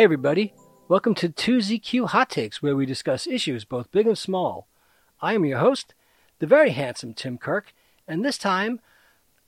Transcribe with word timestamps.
Hey, 0.00 0.04
everybody. 0.04 0.54
Welcome 0.88 1.14
to 1.16 1.28
2ZQ 1.28 2.08
Hot 2.08 2.30
Takes, 2.30 2.62
where 2.62 2.74
we 2.74 2.86
discuss 2.86 3.26
issues 3.26 3.66
both 3.66 3.92
big 3.92 4.06
and 4.06 4.16
small. 4.16 4.66
I 5.20 5.34
am 5.34 5.44
your 5.44 5.58
host, 5.58 5.92
the 6.38 6.46
very 6.46 6.70
handsome 6.70 7.12
Tim 7.12 7.36
Kirk, 7.36 7.74
and 8.08 8.24
this 8.24 8.38
time 8.38 8.80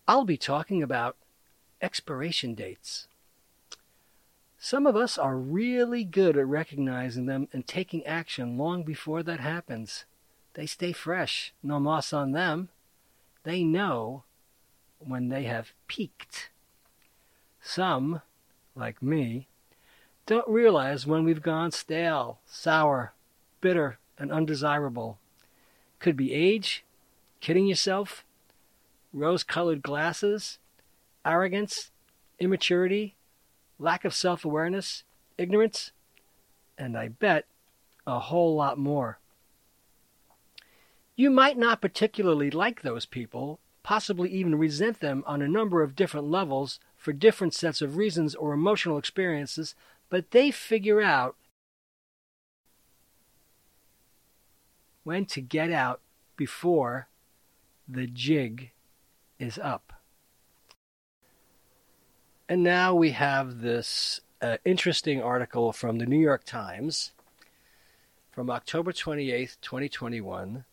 I'll 0.07 0.27
be 0.27 0.37
talking 0.37 0.83
about 0.83 1.17
expiration 1.81 2.55
dates. 2.55 3.09
Some 4.59 4.87
of 4.87 4.95
us 4.95 5.17
are 5.17 5.39
really 5.39 6.05
good 6.05 6.37
at 6.37 6.47
recognizing 6.47 7.25
them 7.25 7.49
and 7.55 7.67
taking 7.67 8.05
action 8.05 8.59
long 8.59 8.83
before 8.83 9.23
that 9.23 9.41
happens. 9.41 10.05
They 10.55 10.67
stay 10.67 10.93
fresh, 10.93 11.53
no 11.63 11.81
moss 11.81 12.13
on 12.13 12.33
them. 12.33 12.69
They 13.45 13.65
know 13.65 14.25
when 14.99 15.29
they 15.29 15.45
have 15.45 15.73
peaked. 15.89 16.51
Some, 17.61 18.23
like 18.75 19.03
me, 19.03 19.47
don't 20.27 20.49
realize 20.49 21.07
when 21.07 21.25
we've 21.25 21.43
gone 21.43 21.71
stale, 21.73 22.39
sour, 22.47 23.13
bitter, 23.61 23.99
and 24.19 24.31
undesirable. 24.31 25.19
Could 25.99 26.17
be 26.17 26.33
age, 26.33 26.85
kidding 27.41 27.67
yourself, 27.67 28.25
rose 29.13 29.43
colored 29.43 29.83
glasses, 29.83 30.59
arrogance, 31.25 31.91
immaturity, 32.39 33.15
lack 33.79 34.05
of 34.05 34.15
self 34.15 34.45
awareness, 34.45 35.05
ignorance, 35.39 35.93
and 36.77 36.97
I 36.97 37.09
bet 37.09 37.47
a 38.07 38.19
whole 38.19 38.55
lot 38.55 38.79
more. 38.79 39.19
You 41.23 41.31
might 41.31 41.57
not 41.57 41.81
particularly 41.81 42.51
like 42.51 42.83
those 42.83 43.07
people, 43.07 43.61
possibly 43.85 44.29
even 44.31 44.59
resent 44.59 44.99
them 44.99 45.23
on 45.25 45.41
a 45.41 45.47
number 45.47 45.81
of 45.81 45.95
different 45.95 46.27
levels 46.27 46.81
for 46.97 47.13
different 47.13 47.55
sets 47.55 47.81
of 47.81 47.97
reasons 47.97 48.35
or 48.35 48.53
emotional 48.53 48.99
experiences 48.99 49.77
but 50.11 50.33
they 50.33 50.51
figure 50.51 51.01
out 51.01 51.37
when 55.05 55.25
to 55.27 55.41
get 55.41 55.71
out 55.71 56.01
before 56.37 57.07
the 57.87 58.09
jig 58.09 58.73
is 59.39 59.61
up. 59.61 59.93
And 62.49 62.65
now 62.65 62.97
we 62.97 63.13
have 63.13 63.61
this 63.61 64.23
uh, 64.41 64.57
interesting 64.65 65.23
article 65.23 65.73
from 65.73 65.99
the 65.99 66.07
New 66.07 66.19
York 66.19 66.43
Times 66.43 67.13
from 68.33 68.51
October 68.51 68.91
28th, 68.91 69.59
2021. 69.63 70.65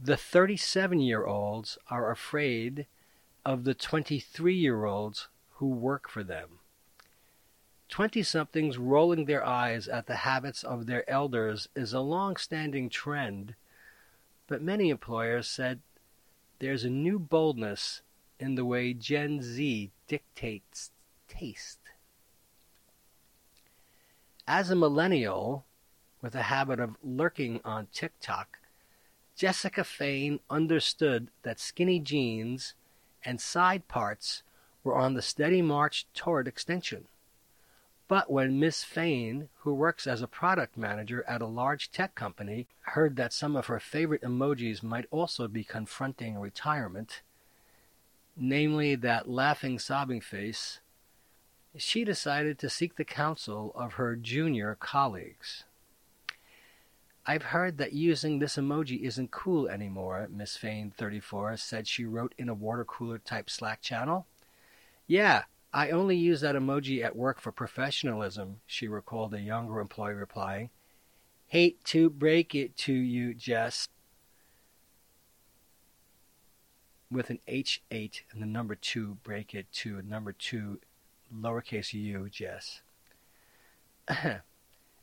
The 0.00 0.16
37 0.16 1.00
year 1.00 1.24
olds 1.24 1.78
are 1.88 2.10
afraid 2.10 2.86
of 3.46 3.64
the 3.64 3.72
23 3.72 4.54
year 4.54 4.84
olds 4.84 5.28
who 5.54 5.68
work 5.68 6.10
for 6.10 6.22
them. 6.22 6.58
Twenty 7.88 8.22
somethings 8.22 8.76
rolling 8.76 9.24
their 9.24 9.44
eyes 9.44 9.88
at 9.88 10.06
the 10.06 10.16
habits 10.16 10.62
of 10.62 10.86
their 10.86 11.08
elders 11.08 11.68
is 11.74 11.92
a 11.94 12.00
long 12.00 12.36
standing 12.36 12.90
trend, 12.90 13.54
but 14.46 14.60
many 14.60 14.90
employers 14.90 15.48
said 15.48 15.80
there's 16.58 16.84
a 16.84 16.90
new 16.90 17.18
boldness 17.18 18.02
in 18.38 18.54
the 18.54 18.64
way 18.64 18.92
Gen 18.92 19.40
Z 19.40 19.90
dictates 20.08 20.90
taste. 21.26 21.78
As 24.46 24.70
a 24.70 24.76
millennial 24.76 25.64
with 26.20 26.34
a 26.34 26.42
habit 26.42 26.80
of 26.80 26.96
lurking 27.02 27.60
on 27.64 27.86
TikTok, 27.92 28.58
Jessica 29.36 29.84
Fain 29.84 30.40
understood 30.48 31.28
that 31.42 31.60
skinny 31.60 32.00
jeans 32.00 32.72
and 33.22 33.38
side 33.38 33.86
parts 33.86 34.42
were 34.82 34.96
on 34.96 35.12
the 35.12 35.20
steady 35.20 35.60
march 35.60 36.06
toward 36.14 36.48
extinction. 36.48 37.04
But 38.08 38.30
when 38.30 38.58
Miss 38.58 38.82
Fain, 38.82 39.50
who 39.58 39.74
works 39.74 40.06
as 40.06 40.22
a 40.22 40.26
product 40.26 40.78
manager 40.78 41.22
at 41.28 41.42
a 41.42 41.46
large 41.46 41.90
tech 41.90 42.14
company, 42.14 42.66
heard 42.80 43.16
that 43.16 43.34
some 43.34 43.56
of 43.56 43.66
her 43.66 43.78
favorite 43.78 44.22
emojis 44.22 44.82
might 44.82 45.06
also 45.10 45.48
be 45.48 45.64
confronting 45.64 46.38
retirement, 46.38 47.20
namely 48.36 48.94
that 48.94 49.28
laughing, 49.28 49.78
sobbing 49.78 50.22
face, 50.22 50.80
she 51.76 52.04
decided 52.04 52.58
to 52.58 52.70
seek 52.70 52.96
the 52.96 53.04
counsel 53.04 53.72
of 53.74 53.94
her 53.94 54.16
junior 54.16 54.78
colleagues. 54.80 55.64
I've 57.28 57.42
heard 57.42 57.78
that 57.78 57.92
using 57.92 58.38
this 58.38 58.56
emoji 58.56 59.02
isn't 59.02 59.32
cool 59.32 59.68
anymore, 59.68 60.28
Miss 60.30 60.56
Fain, 60.56 60.92
34, 60.96 61.56
said 61.56 61.88
she 61.88 62.04
wrote 62.04 62.34
in 62.38 62.48
a 62.48 62.54
water 62.54 62.84
cooler 62.84 63.18
type 63.18 63.50
Slack 63.50 63.82
channel. 63.82 64.28
Yeah, 65.08 65.42
I 65.72 65.90
only 65.90 66.16
use 66.16 66.40
that 66.42 66.54
emoji 66.54 67.04
at 67.04 67.16
work 67.16 67.40
for 67.40 67.50
professionalism, 67.50 68.60
she 68.64 68.86
recalled 68.86 69.34
a 69.34 69.40
younger 69.40 69.80
employee 69.80 70.14
replying. 70.14 70.70
Hate 71.48 71.82
to 71.86 72.10
break 72.10 72.54
it 72.54 72.76
to 72.78 72.92
you, 72.92 73.34
Jess. 73.34 73.88
With 77.10 77.30
an 77.30 77.40
H8 77.48 78.20
and 78.30 78.40
the 78.40 78.46
number 78.46 78.76
2, 78.76 79.18
break 79.24 79.52
it 79.52 79.66
to 79.74 79.98
a 79.98 80.02
number 80.02 80.32
2, 80.32 80.78
lowercase 81.34 81.92
u, 81.92 82.28
Jess. 82.30 82.82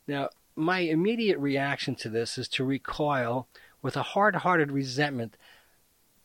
now, 0.06 0.30
my 0.56 0.80
immediate 0.80 1.38
reaction 1.38 1.94
to 1.96 2.08
this 2.08 2.38
is 2.38 2.48
to 2.48 2.64
recoil 2.64 3.48
with 3.82 3.96
a 3.96 4.02
hard 4.02 4.36
hearted 4.36 4.70
resentment 4.70 5.36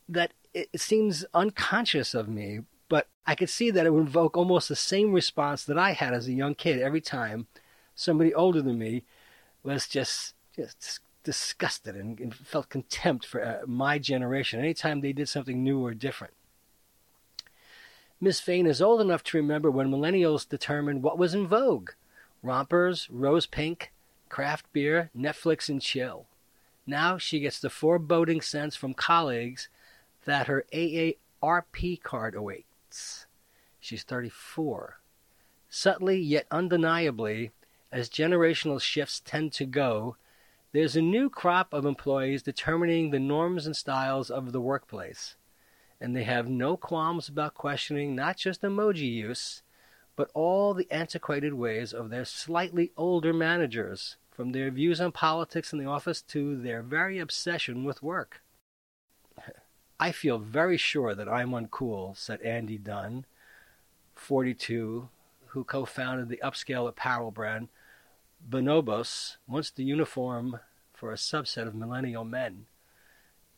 that 0.08 0.32
it 0.54 0.70
seems 0.80 1.26
unconscious 1.34 2.14
of 2.14 2.28
me, 2.28 2.62
but 2.88 3.08
I 3.26 3.36
could 3.36 3.50
see 3.50 3.70
that 3.72 3.86
it 3.86 3.94
would 3.94 4.08
invoke 4.08 4.36
almost 4.36 4.70
the 4.70 4.76
same 4.76 5.14
response 5.14 5.64
that 5.66 5.78
I 5.78 5.92
had 5.92 6.14
as 6.14 6.28
a 6.28 6.34
young 6.34 6.56
kid 6.56 6.80
every 6.80 7.02
time 7.02 7.48
somebody 7.96 8.34
older 8.34 8.62
than 8.62 8.80
me 8.80 9.04
was 9.64 9.88
just 9.88 10.34
just 10.56 11.02
disgusted 11.24 11.96
and, 11.96 12.20
and 12.20 12.34
felt 12.34 12.70
contempt 12.70 13.26
for 13.26 13.44
uh, 13.44 13.60
my 13.68 14.00
generation 14.00 14.60
anytime 14.60 15.02
they 15.02 15.14
did 15.14 15.30
something 15.30 15.64
new 15.64 15.86
or 15.86 15.94
different. 15.94 16.34
Miss 18.22 18.40
Fain 18.40 18.66
is 18.66 18.82
old 18.82 19.00
enough 19.00 19.24
to 19.26 19.38
remember 19.38 19.70
when 19.70 19.92
millennials 19.92 20.48
determined 20.48 21.04
what 21.04 21.18
was 21.18 21.34
in 21.34 21.48
vogue 21.48 21.92
rompers, 22.42 23.08
rose 23.12 23.46
pink, 23.46 23.92
craft 24.30 24.72
beer, 24.72 25.10
Netflix, 25.18 25.70
and 25.70 25.82
chill. 25.82 26.28
Now 26.86 27.18
she 27.18 27.40
gets 27.40 27.60
the 27.60 27.70
foreboding 27.70 28.42
sense 28.42 28.76
from 28.76 28.94
colleagues 28.94 29.70
that 30.26 30.48
her 30.48 30.66
AARP 30.74 32.02
card 32.04 32.36
awaits. 32.36 33.26
She's 33.80 34.04
34. 34.04 35.00
Subtly 35.70 36.20
yet 36.20 36.48
undeniably, 36.50 37.52
as 37.92 38.10
generational 38.10 38.82
shifts 38.82 39.20
tend 39.20 39.54
to 39.54 39.66
go, 39.66 40.16
there's 40.72 40.96
a 40.96 41.02
new 41.02 41.30
crop 41.30 41.74
of 41.74 41.86
employees 41.86 42.44
determining 42.44 43.10
the 43.10 43.20
norms 43.20 43.66
and 43.66 43.76
styles 43.76 44.30
of 44.30 44.52
the 44.52 44.62
workplace. 44.62 45.36
And 46.00 46.16
they 46.16 46.24
have 46.24 46.48
no 46.48 46.78
qualms 46.78 47.28
about 47.28 47.56
questioning 47.56 48.16
not 48.16 48.38
just 48.38 48.62
emoji 48.62 49.12
use, 49.12 49.64
but 50.20 50.30
all 50.34 50.74
the 50.74 50.92
antiquated 50.92 51.54
ways 51.54 51.94
of 51.94 52.10
their 52.10 52.26
slightly 52.26 52.92
older 52.98 53.32
managers, 53.32 54.18
from 54.30 54.52
their 54.52 54.70
views 54.70 55.00
on 55.00 55.14
politics 55.14 55.72
in 55.72 55.80
the 55.80 55.86
office 55.86 56.22
to 56.22 56.58
their 56.58 56.82
very 56.82 57.20
obsession 57.20 57.86
with 57.86 58.04
work. 58.04 58.42
I 59.98 60.12
feel 60.12 60.38
very 60.38 60.76
sure 60.76 61.16
that 61.16 61.30
I'm 61.30 61.52
uncool, 61.52 62.18
said 62.18 62.42
Andy 62.42 62.78
Dunn, 62.78 63.28
42, 64.14 65.08
who 65.46 65.64
co 65.64 65.86
founded 65.86 66.28
the 66.28 66.42
upscale 66.44 66.90
apparel 66.90 67.32
brand 67.32 67.70
Bonobos, 68.46 69.38
once 69.48 69.72
the 69.72 69.86
uniform 69.86 70.60
for 70.92 71.14
a 71.14 71.16
subset 71.16 71.66
of 71.66 71.76
millennial 71.76 72.26
men. 72.26 72.66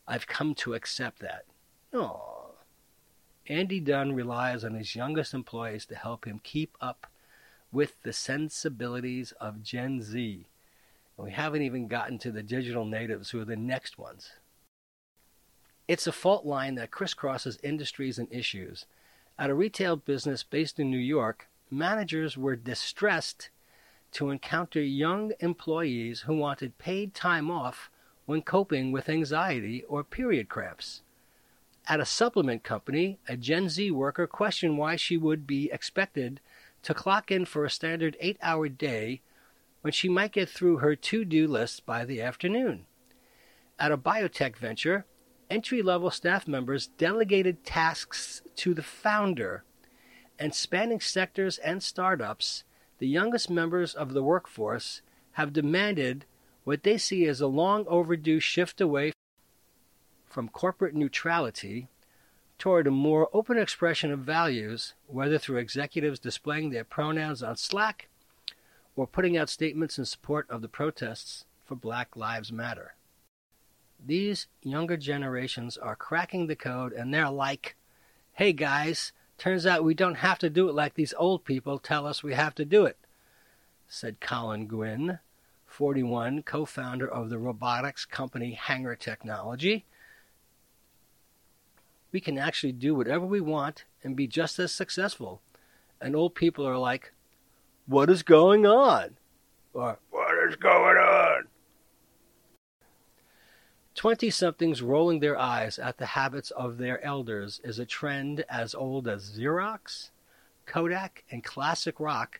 I've 0.07 0.27
come 0.27 0.53
to 0.57 0.75
accept 0.75 1.21
that. 1.21 1.45
Oh. 1.91 2.40
Andy 3.47 3.79
Dunn 3.79 4.13
relies 4.13 4.63
on 4.63 4.75
his 4.75 4.95
youngest 4.95 5.33
employees 5.33 5.85
to 5.87 5.95
help 5.95 6.25
him 6.25 6.39
keep 6.43 6.77
up 6.79 7.07
with 7.71 8.01
the 8.03 8.13
sensibilities 8.13 9.31
of 9.33 9.63
Gen 9.63 10.01
Z. 10.01 10.45
And 11.17 11.25
we 11.25 11.31
haven't 11.31 11.63
even 11.63 11.87
gotten 11.87 12.19
to 12.19 12.31
the 12.31 12.43
digital 12.43 12.85
natives 12.85 13.31
who 13.31 13.41
are 13.41 13.45
the 13.45 13.55
next 13.55 13.97
ones. 13.97 14.31
It's 15.87 16.07
a 16.07 16.11
fault 16.11 16.45
line 16.45 16.75
that 16.75 16.91
crisscrosses 16.91 17.57
industries 17.63 18.19
and 18.19 18.31
issues. 18.31 18.85
At 19.39 19.49
a 19.49 19.55
retail 19.55 19.95
business 19.95 20.43
based 20.43 20.79
in 20.79 20.91
New 20.91 20.97
York, 20.97 21.49
managers 21.69 22.37
were 22.37 22.55
distressed 22.55 23.49
to 24.13 24.29
encounter 24.29 24.81
young 24.81 25.31
employees 25.39 26.21
who 26.21 26.35
wanted 26.35 26.77
paid 26.77 27.15
time 27.15 27.49
off 27.49 27.89
when 28.25 28.41
coping 28.41 28.91
with 28.91 29.09
anxiety 29.09 29.83
or 29.85 30.03
period 30.03 30.47
cramps. 30.47 31.01
At 31.91 31.99
a 31.99 32.05
supplement 32.05 32.63
company, 32.63 33.19
a 33.27 33.35
Gen 33.35 33.67
Z 33.67 33.91
worker 33.91 34.25
questioned 34.25 34.77
why 34.77 34.95
she 34.95 35.17
would 35.17 35.45
be 35.45 35.69
expected 35.73 36.39
to 36.83 36.93
clock 36.93 37.29
in 37.31 37.43
for 37.43 37.65
a 37.65 37.69
standard 37.69 38.15
eight 38.21 38.37
hour 38.41 38.69
day 38.69 39.21
when 39.81 39.91
she 39.91 40.07
might 40.07 40.31
get 40.31 40.47
through 40.47 40.77
her 40.77 40.95
to 40.95 41.25
do 41.25 41.49
list 41.49 41.85
by 41.85 42.05
the 42.05 42.21
afternoon. 42.21 42.85
At 43.77 43.91
a 43.91 43.97
biotech 43.97 44.55
venture, 44.55 45.05
entry 45.49 45.81
level 45.81 46.09
staff 46.11 46.47
members 46.47 46.87
delegated 46.87 47.65
tasks 47.65 48.41
to 48.55 48.73
the 48.73 48.83
founder, 48.83 49.65
and 50.39 50.55
spanning 50.55 51.01
sectors 51.01 51.57
and 51.57 51.83
startups, 51.83 52.63
the 52.99 53.07
youngest 53.09 53.49
members 53.49 53.93
of 53.93 54.13
the 54.13 54.23
workforce 54.23 55.01
have 55.33 55.51
demanded 55.51 56.23
what 56.63 56.83
they 56.83 56.97
see 56.97 57.25
as 57.25 57.41
a 57.41 57.47
long 57.47 57.85
overdue 57.89 58.39
shift 58.39 58.79
away 58.79 59.11
from 60.31 60.47
corporate 60.47 60.95
neutrality 60.95 61.87
toward 62.57 62.87
a 62.87 62.91
more 62.91 63.29
open 63.33 63.57
expression 63.57 64.11
of 64.11 64.19
values, 64.19 64.93
whether 65.07 65.37
through 65.37 65.57
executives 65.57 66.19
displaying 66.19 66.69
their 66.69 66.83
pronouns 66.83 67.43
on 67.43 67.57
Slack 67.57 68.07
or 68.95 69.07
putting 69.07 69.35
out 69.35 69.49
statements 69.49 69.97
in 69.97 70.05
support 70.05 70.49
of 70.49 70.61
the 70.61 70.67
protests 70.67 71.45
for 71.65 71.75
Black 71.75 72.15
Lives 72.15 72.51
Matter. 72.51 72.93
These 74.03 74.47
younger 74.61 74.97
generations 74.97 75.77
are 75.77 75.95
cracking 75.95 76.47
the 76.47 76.55
code 76.55 76.93
and 76.93 77.13
they're 77.13 77.29
like, 77.29 77.75
hey 78.33 78.53
guys, 78.53 79.11
turns 79.37 79.65
out 79.65 79.83
we 79.83 79.93
don't 79.93 80.15
have 80.15 80.39
to 80.39 80.49
do 80.49 80.69
it 80.69 80.75
like 80.75 80.93
these 80.93 81.13
old 81.17 81.43
people 81.43 81.77
tell 81.77 82.07
us 82.07 82.23
we 82.23 82.33
have 82.33 82.55
to 82.55 82.65
do 82.65 82.85
it, 82.85 82.97
said 83.87 84.19
Colin 84.19 84.67
Guinn, 84.67 85.19
41, 85.65 86.43
co 86.43 86.65
founder 86.65 87.07
of 87.07 87.29
the 87.29 87.39
robotics 87.39 88.05
company 88.05 88.51
Hangar 88.51 88.95
Technology. 88.95 89.85
We 92.11 92.19
can 92.19 92.37
actually 92.37 92.73
do 92.73 92.95
whatever 92.95 93.25
we 93.25 93.41
want 93.41 93.85
and 94.03 94.15
be 94.15 94.27
just 94.27 94.59
as 94.59 94.71
successful. 94.71 95.41
And 95.99 96.15
old 96.15 96.35
people 96.35 96.67
are 96.67 96.77
like, 96.77 97.13
What 97.85 98.09
is 98.09 98.23
going 98.23 98.65
on? 98.65 99.17
Or, 99.73 99.99
What 100.09 100.33
is 100.49 100.55
going 100.55 100.97
on? 100.97 101.43
20 103.95 104.29
somethings 104.29 104.81
rolling 104.81 105.19
their 105.19 105.37
eyes 105.37 105.77
at 105.77 105.97
the 105.97 106.07
habits 106.07 106.51
of 106.51 106.77
their 106.77 107.03
elders 107.03 107.59
is 107.63 107.77
a 107.77 107.85
trend 107.85 108.45
as 108.49 108.73
old 108.73 109.07
as 109.07 109.37
Xerox, 109.37 110.11
Kodak, 110.65 111.23
and 111.29 111.43
classic 111.43 111.99
rock 111.99 112.39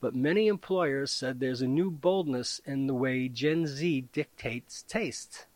but 0.00 0.14
many 0.14 0.46
employers 0.46 1.10
said 1.10 1.40
there's 1.40 1.62
a 1.62 1.66
new 1.66 1.90
boldness 1.90 2.60
in 2.64 2.86
the 2.86 2.94
way 2.94 3.28
Gen 3.28 3.66
Z 3.66 4.08
dictates 4.12 4.82
taste. 4.82 5.46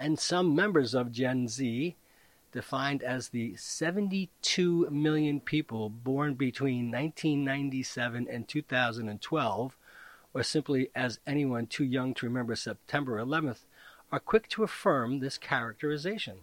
And 0.00 0.18
some 0.18 0.54
members 0.54 0.94
of 0.94 1.12
Gen 1.12 1.46
Z, 1.46 1.94
defined 2.52 3.02
as 3.02 3.28
the 3.28 3.54
72 3.56 4.88
million 4.90 5.40
people 5.40 5.90
born 5.90 6.32
between 6.34 6.86
1997 6.86 8.26
and 8.26 8.48
2012, 8.48 9.76
or 10.32 10.42
simply 10.42 10.88
as 10.94 11.20
anyone 11.26 11.66
too 11.66 11.84
young 11.84 12.14
to 12.14 12.24
remember 12.24 12.56
September 12.56 13.18
11th, 13.18 13.66
are 14.10 14.18
quick 14.18 14.48
to 14.48 14.64
affirm 14.64 15.20
this 15.20 15.36
characterization. 15.36 16.38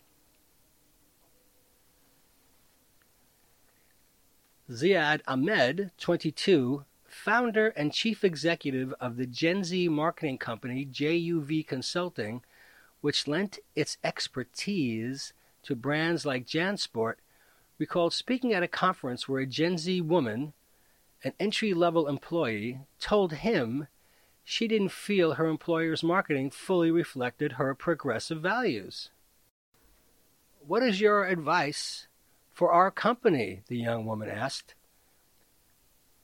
Ziad 4.70 5.22
Ahmed, 5.26 5.90
22, 5.98 6.86
founder 7.06 7.70
and 7.70 7.92
chief 7.92 8.24
executive 8.24 8.94
of 9.00 9.18
the 9.18 9.26
Gen 9.26 9.64
Z 9.64 9.88
marketing 9.90 10.38
company 10.38 10.86
JUV 10.86 11.66
Consulting, 11.66 12.44
which 13.02 13.28
lent 13.28 13.60
its 13.76 13.98
expertise 14.04 15.34
to 15.64 15.76
brands 15.76 16.26
like 16.26 16.46
JanSport, 16.46 17.16
recalled 17.78 18.14
speaking 18.14 18.54
at 18.54 18.64
a 18.64 18.68
conference 18.68 19.28
where 19.28 19.42
a 19.42 19.46
Gen 19.46 19.78
Z 19.78 20.02
woman, 20.02 20.54
an 21.24 21.34
entry 21.40 21.74
level 21.74 22.08
employee, 22.08 22.80
told 23.00 23.34
him 23.34 23.88
she 24.44 24.68
didn't 24.68 24.90
feel 24.92 25.34
her 25.34 25.48
employer's 25.48 26.04
marketing 26.04 26.50
fully 26.50 26.90
reflected 26.90 27.54
her 27.54 27.76
progressive 27.76 28.42
values. 28.42 29.10
What 30.66 30.84
is 30.84 31.02
your 31.02 31.26
advice 31.26 32.08
for 32.58 32.72
our 32.72 32.90
company, 32.90 33.62
the 33.68 33.78
young 33.78 34.08
woman 34.08 34.28
asked. 34.28 34.74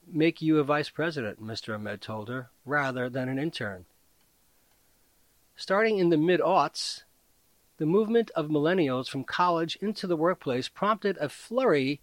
Make 0.08 0.42
you 0.42 0.58
a 0.58 0.64
vice 0.64 0.90
president, 0.90 1.40
Mr. 1.40 1.76
Ahmed 1.76 2.02
told 2.02 2.28
her, 2.28 2.50
rather 2.66 3.08
than 3.08 3.30
an 3.30 3.38
intern. 3.38 3.86
Starting 5.56 6.00
in 6.00 6.10
the 6.10 6.18
mid 6.18 6.40
aughts, 6.40 7.04
the 7.78 7.86
movement 7.86 8.32
of 8.32 8.48
millennials 8.48 9.08
from 9.08 9.24
college 9.24 9.76
into 9.82 10.08
the 10.08 10.18
workplace 10.18 10.68
prompted 10.68 11.18
a 11.18 11.30
flurry 11.30 12.02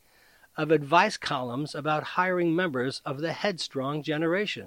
of 0.56 0.70
advice 0.70 1.16
columns 1.16 1.74
about 1.74 2.02
hiring 2.02 2.54
members 2.54 3.00
of 3.04 3.20
the 3.20 3.32
headstrong 3.32 4.02
generation. 4.02 4.66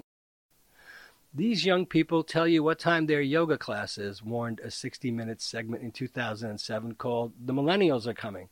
These 1.32 1.66
young 1.66 1.86
people 1.86 2.22
tell 2.22 2.46
you 2.46 2.62
what 2.62 2.78
time 2.78 3.06
their 3.06 3.20
yoga 3.20 3.58
class 3.58 3.98
is, 3.98 4.22
warned 4.22 4.60
a 4.60 4.70
60 4.70 5.10
minute 5.10 5.40
segment 5.40 5.82
in 5.82 5.90
2007 5.90 6.94
called 6.94 7.32
The 7.44 7.52
Millennials 7.52 8.06
Are 8.06 8.14
Coming. 8.14 8.48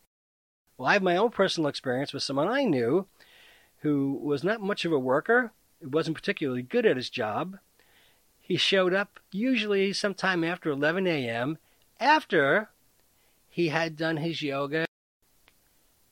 Well, 0.77 0.89
I 0.89 0.95
have 0.95 1.03
my 1.03 1.17
own 1.17 1.31
personal 1.31 1.69
experience 1.69 2.13
with 2.13 2.25
someone 2.25 2.49
I 2.49 2.65
knew 2.65 3.07
who 3.83 4.19
was 4.23 4.43
not 4.43 4.61
much 4.61 4.85
of 4.85 4.93
a 4.93 4.99
worker, 4.99 5.53
wasn't 5.81 6.17
particularly 6.17 6.63
good 6.63 6.87
at 6.87 6.97
his 6.97 7.11
job. 7.11 7.59
He 8.43 8.57
showed 8.57 8.93
up 8.93 9.21
usually 9.31 9.93
sometime 9.93 10.43
after 10.45 10.69
11 10.69 11.07
a.m. 11.07 11.59
after 11.99 12.71
he 13.49 13.69
had 13.69 13.97
done 13.97 14.19
his 14.19 14.43
yoga 14.43 14.85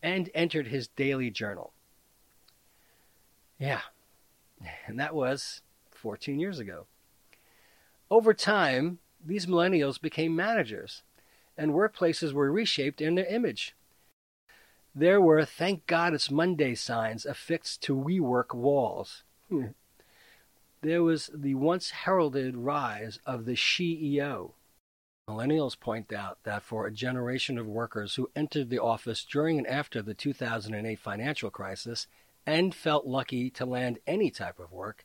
and 0.02 0.30
entered 0.34 0.68
his 0.68 0.88
daily 0.88 1.30
journal. 1.30 1.72
Yeah, 3.58 3.82
and 4.86 4.98
that 4.98 5.14
was 5.14 5.60
14 5.90 6.38
years 6.38 6.58
ago. 6.58 6.86
Over 8.10 8.32
time, 8.32 9.00
these 9.24 9.46
millennials 9.46 10.00
became 10.00 10.34
managers, 10.34 11.02
and 11.58 11.72
workplaces 11.72 12.32
were 12.32 12.50
reshaped 12.50 13.00
in 13.00 13.16
their 13.16 13.26
image. 13.26 13.74
There 14.94 15.20
were 15.20 15.44
thank 15.44 15.86
God 15.86 16.14
it's 16.14 16.30
Monday 16.30 16.74
signs 16.74 17.26
affixed 17.26 17.82
to 17.82 17.94
WeWork 17.94 18.54
walls. 18.54 19.24
Hmm. 19.48 19.66
There 20.82 21.02
was 21.02 21.30
the 21.34 21.54
once 21.54 21.90
heralded 21.90 22.56
rise 22.56 23.18
of 23.26 23.44
the 23.44 23.52
CEO. 23.52 24.52
Millennials 25.28 25.78
point 25.78 26.10
out 26.10 26.38
that 26.44 26.62
for 26.62 26.86
a 26.86 26.92
generation 26.92 27.58
of 27.58 27.66
workers 27.66 28.14
who 28.14 28.30
entered 28.34 28.70
the 28.70 28.78
office 28.78 29.22
during 29.24 29.58
and 29.58 29.66
after 29.66 30.00
the 30.00 30.14
2008 30.14 30.98
financial 30.98 31.50
crisis 31.50 32.06
and 32.46 32.74
felt 32.74 33.06
lucky 33.06 33.50
to 33.50 33.66
land 33.66 33.98
any 34.06 34.30
type 34.30 34.58
of 34.58 34.72
work, 34.72 35.04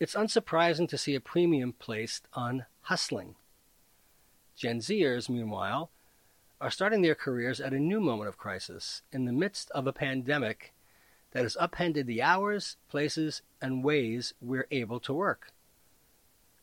it's 0.00 0.16
unsurprising 0.16 0.88
to 0.88 0.98
see 0.98 1.14
a 1.14 1.20
premium 1.20 1.72
placed 1.72 2.26
on 2.34 2.66
hustling. 2.82 3.36
Gen 4.56 4.80
Zers, 4.80 5.28
meanwhile, 5.28 5.90
are 6.60 6.70
starting 6.70 7.02
their 7.02 7.14
careers 7.14 7.60
at 7.60 7.72
a 7.72 7.78
new 7.78 8.00
moment 8.00 8.28
of 8.28 8.36
crisis 8.36 9.02
in 9.12 9.24
the 9.24 9.32
midst 9.32 9.70
of 9.70 9.86
a 9.86 9.92
pandemic 9.92 10.74
that 11.32 11.42
has 11.42 11.56
upended 11.58 12.06
the 12.06 12.22
hours, 12.22 12.76
places, 12.88 13.42
and 13.60 13.84
ways 13.84 14.34
we're 14.40 14.66
able 14.70 15.00
to 15.00 15.12
work. 15.12 15.52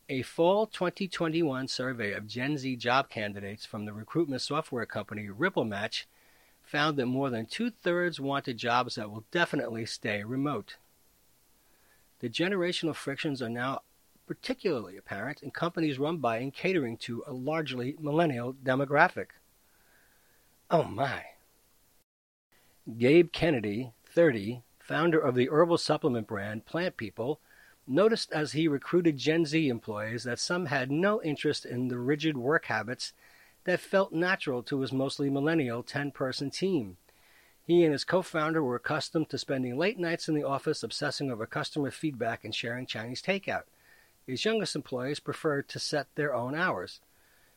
A 0.09 0.21
fall 0.21 0.65
2021 0.65 1.67
survey 1.67 2.13
of 2.13 2.27
Gen 2.27 2.57
Z 2.57 2.77
job 2.77 3.09
candidates 3.09 3.65
from 3.65 3.85
the 3.85 3.93
recruitment 3.93 4.41
software 4.41 4.85
company 4.85 5.27
RippleMatch 5.27 6.05
found 6.63 6.97
that 6.97 7.05
more 7.05 7.29
than 7.29 7.45
two 7.45 7.69
thirds 7.71 8.19
wanted 8.19 8.57
jobs 8.57 8.95
that 8.95 9.11
will 9.11 9.25
definitely 9.31 9.85
stay 9.85 10.23
remote. 10.23 10.77
The 12.19 12.29
generational 12.29 12.95
frictions 12.95 13.41
are 13.41 13.49
now 13.49 13.81
particularly 14.25 14.97
apparent 14.97 15.41
in 15.41 15.51
companies 15.51 15.99
run 15.99 16.17
by 16.17 16.37
and 16.37 16.53
catering 16.53 16.97
to 16.97 17.23
a 17.25 17.33
largely 17.33 17.95
millennial 17.99 18.53
demographic. 18.53 19.27
Oh 20.69 20.83
my. 20.83 21.23
Gabe 22.97 23.31
Kennedy, 23.31 23.91
30, 24.17 24.63
founder 24.79 25.19
of 25.19 25.35
the 25.35 25.47
herbal 25.47 25.77
supplement 25.77 26.25
brand 26.25 26.65
Plant 26.65 26.97
People, 26.97 27.39
noticed 27.85 28.31
as 28.31 28.53
he 28.53 28.67
recruited 28.67 29.15
Gen 29.15 29.45
Z 29.45 29.69
employees 29.69 30.23
that 30.23 30.39
some 30.39 30.65
had 30.65 30.89
no 30.89 31.21
interest 31.21 31.67
in 31.67 31.87
the 31.87 31.99
rigid 31.99 32.35
work 32.35 32.65
habits 32.65 33.13
that 33.65 33.79
felt 33.79 34.11
natural 34.11 34.63
to 34.63 34.81
his 34.81 34.91
mostly 34.91 35.29
millennial 35.29 35.83
10 35.83 36.09
person 36.09 36.49
team. 36.49 36.97
He 37.63 37.83
and 37.83 37.91
his 37.91 38.03
co 38.03 38.23
founder 38.23 38.63
were 38.63 38.77
accustomed 38.77 39.29
to 39.29 39.37
spending 39.37 39.77
late 39.77 39.99
nights 39.99 40.27
in 40.27 40.33
the 40.33 40.43
office 40.43 40.81
obsessing 40.81 41.29
over 41.29 41.45
customer 41.45 41.91
feedback 41.91 42.43
and 42.43 42.55
sharing 42.55 42.87
Chinese 42.87 43.21
takeout. 43.21 43.65
His 44.25 44.43
youngest 44.43 44.75
employees 44.75 45.19
preferred 45.19 45.69
to 45.69 45.77
set 45.77 46.07
their 46.15 46.33
own 46.33 46.55
hours. 46.55 47.01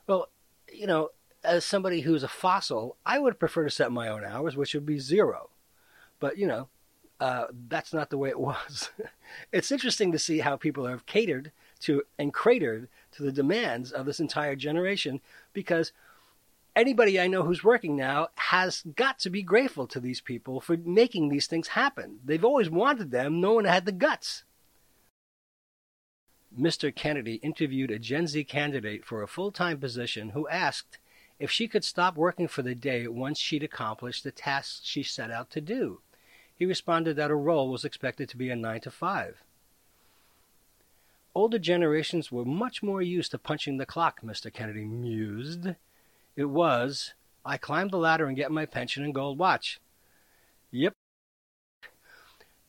Well, 0.07 0.29
you 0.71 0.87
know, 0.87 1.09
as 1.43 1.65
somebody 1.65 2.03
who's 2.03 2.23
a 2.23 2.29
fossil, 2.29 2.99
I 3.07 3.19
would 3.19 3.39
prefer 3.39 3.65
to 3.65 3.71
set 3.71 3.91
my 3.93 4.09
own 4.09 4.25
hours, 4.25 4.59
which 4.59 4.75
would 4.75 4.85
be 4.85 4.99
zero. 4.99 5.49
But, 6.21 6.39
you 6.39 6.47
know, 6.47 6.69
uh, 7.19 7.47
that's 7.69 7.93
not 7.93 8.11
the 8.11 8.19
way 8.19 8.31
it 8.31 8.41
was. 8.41 8.91
it's 9.53 9.73
interesting 9.73 10.13
to 10.13 10.19
see 10.19 10.39
how 10.39 10.57
people 10.57 10.87
have 10.87 11.07
catered 11.07 11.53
to 11.81 12.03
and 12.19 12.33
cratered 12.33 12.89
to 13.13 13.23
the 13.23 13.33
demands 13.33 13.91
of 13.91 14.07
this 14.07 14.21
entire 14.21 14.55
generation 14.55 15.21
because 15.53 15.93
anybody 16.77 17.21
I 17.21 17.27
know 17.27 17.43
who's 17.43 17.65
working 17.65 17.97
now 17.97 18.29
has 18.37 18.83
got 18.97 19.19
to 19.21 19.31
be 19.31 19.43
grateful 19.43 19.87
to 19.89 20.01
these 20.01 20.21
people 20.21 20.61
for 20.61 20.77
making 20.77 21.29
these 21.29 21.47
things 21.47 21.69
happen. 21.69 22.21
They've 22.25 22.45
always 22.45 22.71
wanted 22.71 23.11
them, 23.11 23.41
no 23.41 23.55
one 23.55 23.65
had 23.65 23.87
the 23.87 23.93
guts. 23.93 24.45
Mr. 26.59 26.95
Kennedy 26.95 27.35
interviewed 27.37 27.91
a 27.91 27.99
Gen 27.99 28.27
Z 28.27 28.43
candidate 28.45 29.05
for 29.05 29.23
a 29.23 29.29
full 29.29 29.53
time 29.53 29.79
position 29.79 30.31
who 30.31 30.49
asked 30.49 30.99
if 31.39 31.51
she 31.51 31.69
could 31.69 31.85
stop 31.85 32.17
working 32.17 32.49
for 32.49 32.63
the 32.63 32.75
day 32.75 33.07
once 33.07 33.39
she'd 33.39 33.63
accomplished 33.63 34.25
the 34.25 34.33
tasks 34.33 34.81
she 34.85 35.03
set 35.03 35.31
out 35.31 35.51
to 35.51 35.61
do. 35.61 36.01
He 36.61 36.67
responded 36.67 37.17
that 37.17 37.31
a 37.31 37.35
role 37.35 37.71
was 37.71 37.87
expected 37.87 38.29
to 38.29 38.37
be 38.37 38.51
a 38.51 38.55
9 38.55 38.83
to 38.83 38.91
5. 38.91 39.43
Older 41.35 41.59
generations 41.59 42.31
were 42.31 42.45
much 42.45 42.83
more 42.83 43.01
used 43.01 43.31
to 43.31 43.39
punching 43.39 43.79
the 43.79 43.87
clock, 43.87 44.21
Mr. 44.21 44.53
Kennedy 44.53 44.85
mused. 44.85 45.69
It 46.37 46.45
was, 46.45 47.15
I 47.47 47.57
climb 47.57 47.89
the 47.89 47.97
ladder 47.97 48.27
and 48.27 48.37
get 48.37 48.53
my 48.53 48.67
pension 48.67 49.03
and 49.03 49.15
gold 49.15 49.39
watch. 49.39 49.81
Yep. 50.71 50.93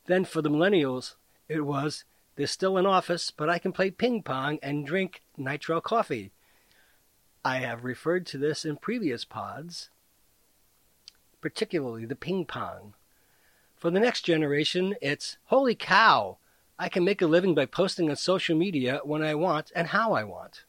Then 0.06 0.24
for 0.24 0.40
the 0.40 0.48
millennials, 0.48 1.16
it 1.46 1.66
was, 1.66 2.04
they're 2.36 2.46
still 2.46 2.78
in 2.78 2.86
office, 2.86 3.30
but 3.30 3.50
I 3.50 3.58
can 3.58 3.72
play 3.72 3.90
ping 3.90 4.22
pong 4.22 4.58
and 4.62 4.86
drink 4.86 5.20
nitro 5.36 5.82
coffee. 5.82 6.32
I 7.44 7.58
have 7.58 7.84
referred 7.84 8.24
to 8.28 8.38
this 8.38 8.64
in 8.64 8.78
previous 8.78 9.26
pods, 9.26 9.90
particularly 11.42 12.06
the 12.06 12.16
ping 12.16 12.46
pong. 12.46 12.94
For 13.82 13.90
the 13.90 13.98
next 13.98 14.20
generation, 14.20 14.94
it's 15.02 15.38
holy 15.46 15.74
cow, 15.74 16.38
I 16.78 16.88
can 16.88 17.02
make 17.02 17.20
a 17.20 17.26
living 17.26 17.52
by 17.52 17.66
posting 17.66 18.08
on 18.08 18.14
social 18.14 18.56
media 18.56 19.00
when 19.02 19.24
I 19.24 19.34
want 19.34 19.72
and 19.74 19.88
how 19.88 20.12
I 20.12 20.22
want. 20.22 20.62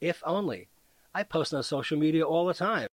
If 0.00 0.20
only. 0.26 0.66
I 1.14 1.22
post 1.22 1.54
on 1.54 1.62
social 1.62 1.96
media 1.96 2.24
all 2.24 2.44
the 2.44 2.52
time. 2.52 2.88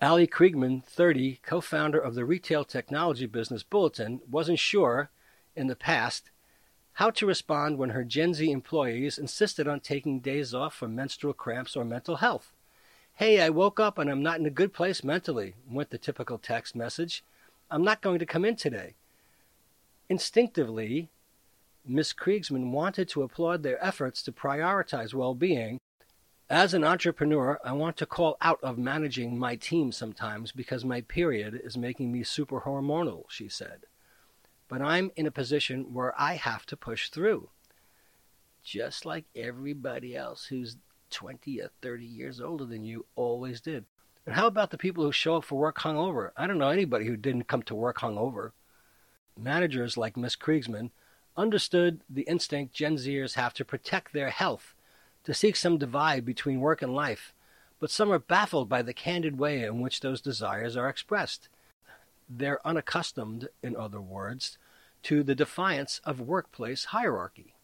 Ali 0.00 0.26
Kriegsman, 0.26 0.82
30, 0.82 1.40
co 1.42 1.60
founder 1.60 1.98
of 1.98 2.14
the 2.14 2.24
retail 2.24 2.64
technology 2.64 3.26
business 3.26 3.62
Bulletin, 3.62 4.22
wasn't 4.30 4.60
sure, 4.60 5.10
in 5.54 5.66
the 5.66 5.76
past, 5.76 6.30
how 6.94 7.10
to 7.10 7.26
respond 7.26 7.76
when 7.76 7.90
her 7.90 8.02
Gen 8.02 8.32
Z 8.32 8.50
employees 8.50 9.18
insisted 9.18 9.68
on 9.68 9.80
taking 9.80 10.20
days 10.20 10.54
off 10.54 10.74
for 10.74 10.88
menstrual 10.88 11.34
cramps 11.34 11.76
or 11.76 11.84
mental 11.84 12.16
health. 12.16 12.54
Hey, 13.16 13.42
I 13.42 13.50
woke 13.50 13.78
up 13.78 13.98
and 13.98 14.08
I'm 14.08 14.22
not 14.22 14.40
in 14.40 14.46
a 14.46 14.50
good 14.50 14.72
place 14.72 15.04
mentally, 15.04 15.52
went 15.70 15.90
the 15.90 15.98
typical 15.98 16.38
text 16.38 16.74
message. 16.74 17.22
I'm 17.70 17.84
not 17.84 18.02
going 18.02 18.18
to 18.18 18.26
come 18.26 18.44
in 18.44 18.56
today. 18.56 18.94
Instinctively, 20.08 21.10
Miss 21.86 22.12
Kriegsman 22.12 22.70
wanted 22.70 23.08
to 23.10 23.22
applaud 23.22 23.62
their 23.62 23.82
efforts 23.84 24.22
to 24.22 24.32
prioritize 24.32 25.14
well 25.14 25.34
being. 25.34 25.78
As 26.50 26.72
an 26.72 26.82
entrepreneur, 26.82 27.58
I 27.62 27.72
want 27.72 27.98
to 27.98 28.06
call 28.06 28.38
out 28.40 28.58
of 28.62 28.78
managing 28.78 29.38
my 29.38 29.56
team 29.56 29.92
sometimes 29.92 30.50
because 30.50 30.84
my 30.84 31.02
period 31.02 31.60
is 31.62 31.76
making 31.76 32.10
me 32.10 32.22
super 32.22 32.62
hormonal, 32.62 33.24
she 33.28 33.48
said 33.48 33.84
but 34.68 34.82
I'm 34.82 35.10
in 35.16 35.26
a 35.26 35.32
position 35.32 35.94
where 35.94 36.14
I 36.20 36.34
have 36.34 36.66
to 36.66 36.76
push 36.76 37.08
through. 37.08 37.48
Just 38.62 39.06
like 39.06 39.24
everybody 39.34 40.14
else 40.14 40.44
who's 40.44 40.76
20 41.10 41.60
or 41.62 41.70
30 41.80 42.04
years 42.04 42.40
older 42.40 42.66
than 42.66 42.84
you 42.84 43.06
always 43.16 43.62
did. 43.62 43.86
And 44.28 44.36
how 44.36 44.46
about 44.46 44.70
the 44.70 44.76
people 44.76 45.04
who 45.04 45.10
show 45.10 45.36
up 45.36 45.44
for 45.44 45.58
work 45.58 45.78
hungover? 45.78 46.32
I 46.36 46.46
don't 46.46 46.58
know 46.58 46.68
anybody 46.68 47.06
who 47.06 47.16
didn't 47.16 47.48
come 47.48 47.62
to 47.62 47.74
work 47.74 48.00
hungover. 48.00 48.50
Managers 49.38 49.96
like 49.96 50.18
Miss 50.18 50.36
Kriegsman 50.36 50.90
understood 51.34 52.02
the 52.10 52.24
instinct 52.24 52.74
Gen 52.74 52.96
Zers 52.96 53.36
have 53.36 53.54
to 53.54 53.64
protect 53.64 54.12
their 54.12 54.28
health, 54.28 54.74
to 55.24 55.32
seek 55.32 55.56
some 55.56 55.78
divide 55.78 56.26
between 56.26 56.60
work 56.60 56.82
and 56.82 56.94
life, 56.94 57.32
but 57.80 57.90
some 57.90 58.12
are 58.12 58.18
baffled 58.18 58.68
by 58.68 58.82
the 58.82 58.92
candid 58.92 59.38
way 59.38 59.62
in 59.62 59.80
which 59.80 60.00
those 60.00 60.20
desires 60.20 60.76
are 60.76 60.90
expressed. 60.90 61.48
They're 62.28 62.60
unaccustomed, 62.66 63.48
in 63.62 63.76
other 63.76 64.02
words, 64.02 64.58
to 65.04 65.22
the 65.22 65.34
defiance 65.34 66.02
of 66.04 66.20
workplace 66.20 66.84
hierarchy. 66.84 67.54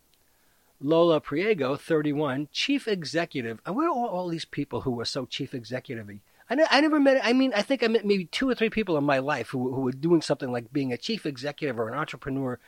Lola 0.80 1.20
Priego, 1.20 1.78
31, 1.78 2.48
chief 2.52 2.88
executive. 2.88 3.60
And 3.66 3.76
where 3.76 3.90
are 3.90 4.08
all 4.08 4.28
these 4.28 4.46
people 4.46 4.80
who 4.80 4.92
were 4.92 5.04
so 5.04 5.26
chief 5.26 5.52
executive 5.52 6.08
I, 6.50 6.66
I 6.70 6.80
never 6.80 7.00
met, 7.00 7.20
I 7.24 7.32
mean, 7.32 7.52
I 7.54 7.62
think 7.62 7.82
I 7.82 7.88
met 7.88 8.04
maybe 8.04 8.26
two 8.26 8.48
or 8.48 8.54
three 8.54 8.70
people 8.70 8.96
in 8.96 9.04
my 9.04 9.18
life 9.18 9.48
who, 9.48 9.74
who 9.74 9.82
were 9.82 9.92
doing 9.92 10.20
something 10.22 10.52
like 10.52 10.72
being 10.72 10.92
a 10.92 10.98
chief 10.98 11.26
executive 11.26 11.78
or 11.78 11.88
an 11.88 11.98
entrepreneur 11.98 12.58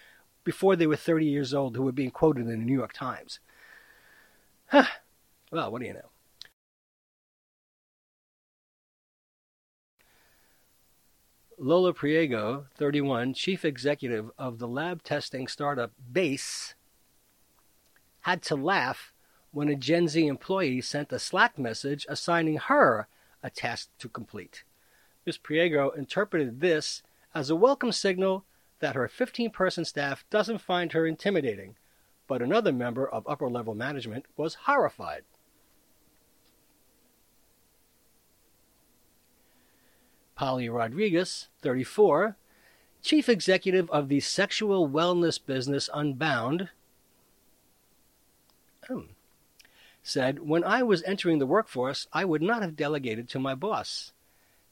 before 0.44 0.76
they 0.76 0.86
were 0.86 0.96
30 0.96 1.26
years 1.26 1.52
old 1.52 1.76
who 1.76 1.82
were 1.82 1.92
being 1.92 2.10
quoted 2.10 2.42
in 2.42 2.48
the 2.48 2.56
New 2.56 2.72
York 2.72 2.92
Times. 2.92 3.40
Huh. 4.66 4.86
Well, 5.50 5.70
what 5.70 5.80
do 5.80 5.86
you 5.86 5.94
know? 5.94 6.10
Lola 11.58 11.94
Priego, 11.94 12.66
31, 12.76 13.32
chief 13.32 13.64
executive 13.64 14.30
of 14.36 14.58
the 14.58 14.68
lab 14.68 15.02
testing 15.02 15.48
startup 15.48 15.90
Base, 16.12 16.74
had 18.22 18.42
to 18.42 18.56
laugh 18.56 19.12
when 19.52 19.68
a 19.68 19.74
Gen 19.74 20.06
Z 20.06 20.26
employee 20.26 20.82
sent 20.82 21.12
a 21.12 21.18
Slack 21.18 21.58
message 21.58 22.04
assigning 22.10 22.58
her 22.58 23.08
a 23.42 23.50
task 23.50 23.90
to 23.98 24.08
complete. 24.08 24.64
Ms. 25.24 25.38
Priego 25.38 25.96
interpreted 25.96 26.60
this 26.60 27.02
as 27.34 27.50
a 27.50 27.56
welcome 27.56 27.92
signal 27.92 28.44
that 28.80 28.94
her 28.94 29.08
15 29.08 29.50
person 29.50 29.84
staff 29.84 30.24
doesn't 30.30 30.58
find 30.58 30.92
her 30.92 31.06
intimidating, 31.06 31.76
but 32.26 32.42
another 32.42 32.72
member 32.72 33.08
of 33.08 33.26
upper 33.26 33.48
level 33.48 33.74
management 33.74 34.26
was 34.36 34.54
horrified. 34.66 35.24
Polly 40.34 40.68
Rodriguez, 40.68 41.48
34, 41.62 42.36
chief 43.02 43.28
executive 43.28 43.90
of 43.90 44.08
the 44.08 44.20
sexual 44.20 44.88
wellness 44.88 45.44
business 45.44 45.88
Unbound, 45.94 46.68
um, 48.90 49.15
said, 50.06 50.38
When 50.38 50.62
I 50.62 50.82
was 50.82 51.02
entering 51.02 51.38
the 51.38 51.46
workforce, 51.46 52.06
I 52.12 52.24
would 52.24 52.42
not 52.42 52.62
have 52.62 52.76
delegated 52.76 53.28
to 53.30 53.40
my 53.40 53.54
boss. 53.54 54.12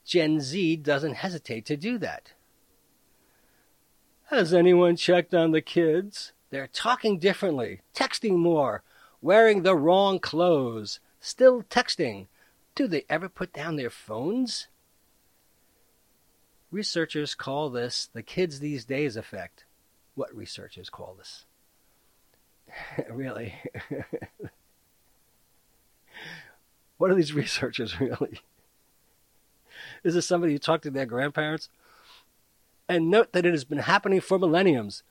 Gen 0.04 0.40
Z 0.40 0.76
doesn't 0.76 1.14
hesitate 1.14 1.66
to 1.66 1.76
do 1.76 1.98
that. 1.98 2.32
Has 4.30 4.54
anyone 4.54 4.96
checked 4.96 5.34
on 5.34 5.50
the 5.50 5.60
kids? 5.60 6.32
They're 6.50 6.68
talking 6.68 7.18
differently, 7.18 7.80
texting 7.94 8.36
more, 8.36 8.82
wearing 9.20 9.62
the 9.62 9.74
wrong 9.74 10.20
clothes, 10.20 11.00
still 11.20 11.62
texting. 11.64 12.28
Do 12.76 12.86
they 12.86 13.04
ever 13.08 13.28
put 13.28 13.52
down 13.52 13.76
their 13.76 13.90
phones? 13.90 14.68
Researchers 16.70 17.34
call 17.34 17.70
this 17.70 18.08
the 18.12 18.22
kids 18.22 18.60
these 18.60 18.84
days 18.84 19.16
effect. 19.16 19.64
What 20.14 20.34
researchers 20.34 20.90
call 20.90 21.16
this? 21.18 21.44
really? 23.10 23.54
what 27.04 27.10
are 27.10 27.16
these 27.16 27.34
researchers 27.44 28.00
really? 28.00 28.40
Is 30.02 30.14
this 30.14 30.26
somebody 30.26 30.54
who 30.54 30.58
talked 30.58 30.84
to 30.84 30.90
their 30.90 31.04
grandparents? 31.04 31.68
And 32.88 33.10
note 33.10 33.32
that 33.32 33.44
it 33.44 33.52
has 33.52 33.64
been 33.64 33.80
happening 33.80 34.22
for 34.22 34.38
millenniums. 34.38 35.02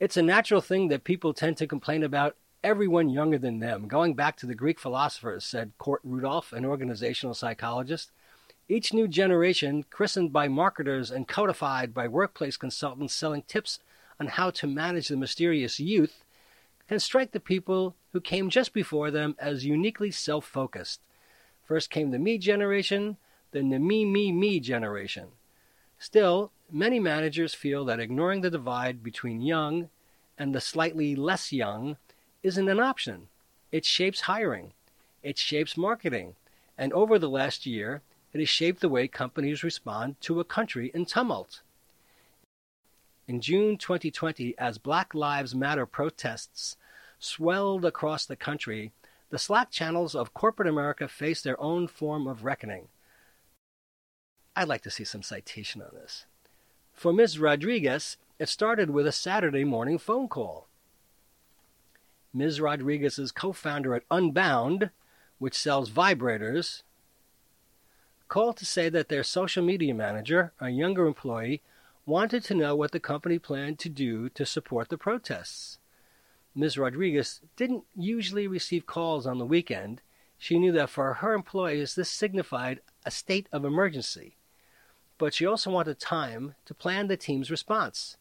It's 0.00 0.16
a 0.16 0.22
natural 0.22 0.60
thing 0.60 0.88
that 0.88 1.04
people 1.04 1.32
tend 1.32 1.56
to 1.58 1.68
complain 1.68 2.02
about 2.02 2.34
everyone 2.64 3.08
younger 3.08 3.38
than 3.38 3.60
them. 3.60 3.86
Going 3.86 4.14
back 4.14 4.36
to 4.38 4.46
the 4.46 4.54
Greek 4.56 4.80
philosophers, 4.80 5.44
said 5.44 5.70
Cort 5.78 6.00
Rudolph, 6.02 6.52
an 6.52 6.64
organizational 6.64 7.34
psychologist, 7.34 8.10
each 8.68 8.92
new 8.92 9.06
generation, 9.06 9.84
christened 9.90 10.32
by 10.32 10.48
marketers 10.48 11.08
and 11.08 11.28
codified 11.28 11.94
by 11.94 12.08
workplace 12.08 12.56
consultants 12.56 13.14
selling 13.14 13.42
tips 13.42 13.78
on 14.18 14.26
how 14.26 14.50
to 14.50 14.66
manage 14.66 15.06
the 15.06 15.16
mysterious 15.16 15.78
youth, 15.78 16.24
can 16.88 16.98
strike 16.98 17.30
the 17.30 17.38
people 17.38 17.94
who 18.12 18.20
came 18.20 18.50
just 18.50 18.72
before 18.72 19.12
them 19.12 19.36
as 19.38 19.64
uniquely 19.64 20.10
self 20.10 20.44
focused. 20.44 21.00
First 21.68 21.90
came 21.90 22.10
the 22.10 22.18
me 22.18 22.38
generation, 22.38 23.18
then 23.50 23.68
the 23.68 23.78
me, 23.78 24.06
me, 24.06 24.32
me 24.32 24.58
generation. 24.58 25.28
Still, 25.98 26.50
many 26.72 26.98
managers 26.98 27.52
feel 27.52 27.84
that 27.84 28.00
ignoring 28.00 28.40
the 28.40 28.50
divide 28.50 29.02
between 29.02 29.42
young 29.42 29.90
and 30.38 30.54
the 30.54 30.62
slightly 30.62 31.14
less 31.14 31.52
young 31.52 31.98
isn't 32.42 32.70
an 32.70 32.80
option. 32.80 33.28
It 33.70 33.84
shapes 33.84 34.22
hiring, 34.22 34.72
it 35.22 35.36
shapes 35.36 35.76
marketing, 35.76 36.36
and 36.78 36.90
over 36.94 37.18
the 37.18 37.28
last 37.28 37.66
year, 37.66 38.00
it 38.32 38.38
has 38.38 38.48
shaped 38.48 38.80
the 38.80 38.88
way 38.88 39.06
companies 39.06 39.62
respond 39.62 40.18
to 40.22 40.40
a 40.40 40.44
country 40.44 40.90
in 40.94 41.04
tumult. 41.04 41.60
In 43.26 43.42
June 43.42 43.76
2020, 43.76 44.56
as 44.56 44.78
Black 44.78 45.14
Lives 45.14 45.54
Matter 45.54 45.84
protests 45.84 46.78
swelled 47.18 47.84
across 47.84 48.24
the 48.24 48.36
country, 48.36 48.92
the 49.30 49.38
Slack 49.38 49.70
channels 49.70 50.14
of 50.14 50.34
corporate 50.34 50.68
America 50.68 51.08
face 51.08 51.42
their 51.42 51.60
own 51.60 51.86
form 51.86 52.26
of 52.26 52.44
reckoning. 52.44 52.88
I'd 54.56 54.68
like 54.68 54.82
to 54.82 54.90
see 54.90 55.04
some 55.04 55.22
citation 55.22 55.82
on 55.82 55.90
this. 55.92 56.24
For 56.92 57.12
Ms. 57.12 57.38
Rodriguez, 57.38 58.16
it 58.38 58.48
started 58.48 58.90
with 58.90 59.06
a 59.06 59.12
Saturday 59.12 59.64
morning 59.64 59.98
phone 59.98 60.28
call. 60.28 60.66
Ms. 62.32 62.60
Rodriguez's 62.60 63.32
co 63.32 63.52
founder 63.52 63.94
at 63.94 64.04
Unbound, 64.10 64.90
which 65.38 65.54
sells 65.54 65.90
vibrators, 65.90 66.82
called 68.28 68.56
to 68.58 68.66
say 68.66 68.88
that 68.88 69.08
their 69.08 69.22
social 69.22 69.64
media 69.64 69.94
manager, 69.94 70.52
a 70.60 70.70
younger 70.70 71.06
employee, 71.06 71.62
wanted 72.04 72.42
to 72.44 72.54
know 72.54 72.74
what 72.74 72.92
the 72.92 73.00
company 73.00 73.38
planned 73.38 73.78
to 73.78 73.88
do 73.88 74.28
to 74.30 74.44
support 74.44 74.88
the 74.88 74.98
protests. 74.98 75.77
Ms. 76.58 76.76
Rodriguez 76.76 77.40
didn't 77.54 77.84
usually 77.94 78.48
receive 78.48 78.84
calls 78.84 79.28
on 79.28 79.38
the 79.38 79.46
weekend. 79.46 80.00
She 80.38 80.58
knew 80.58 80.72
that 80.72 80.90
for 80.90 81.14
her 81.14 81.32
employees 81.32 81.94
this 81.94 82.10
signified 82.10 82.80
a 83.06 83.12
state 83.12 83.48
of 83.52 83.64
emergency. 83.64 84.34
But 85.18 85.34
she 85.34 85.46
also 85.46 85.70
wanted 85.70 86.00
time 86.00 86.56
to 86.64 86.74
plan 86.74 87.06
the 87.06 87.16
team's 87.16 87.48
response. 87.48 88.16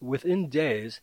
Within 0.00 0.48
days, 0.48 1.02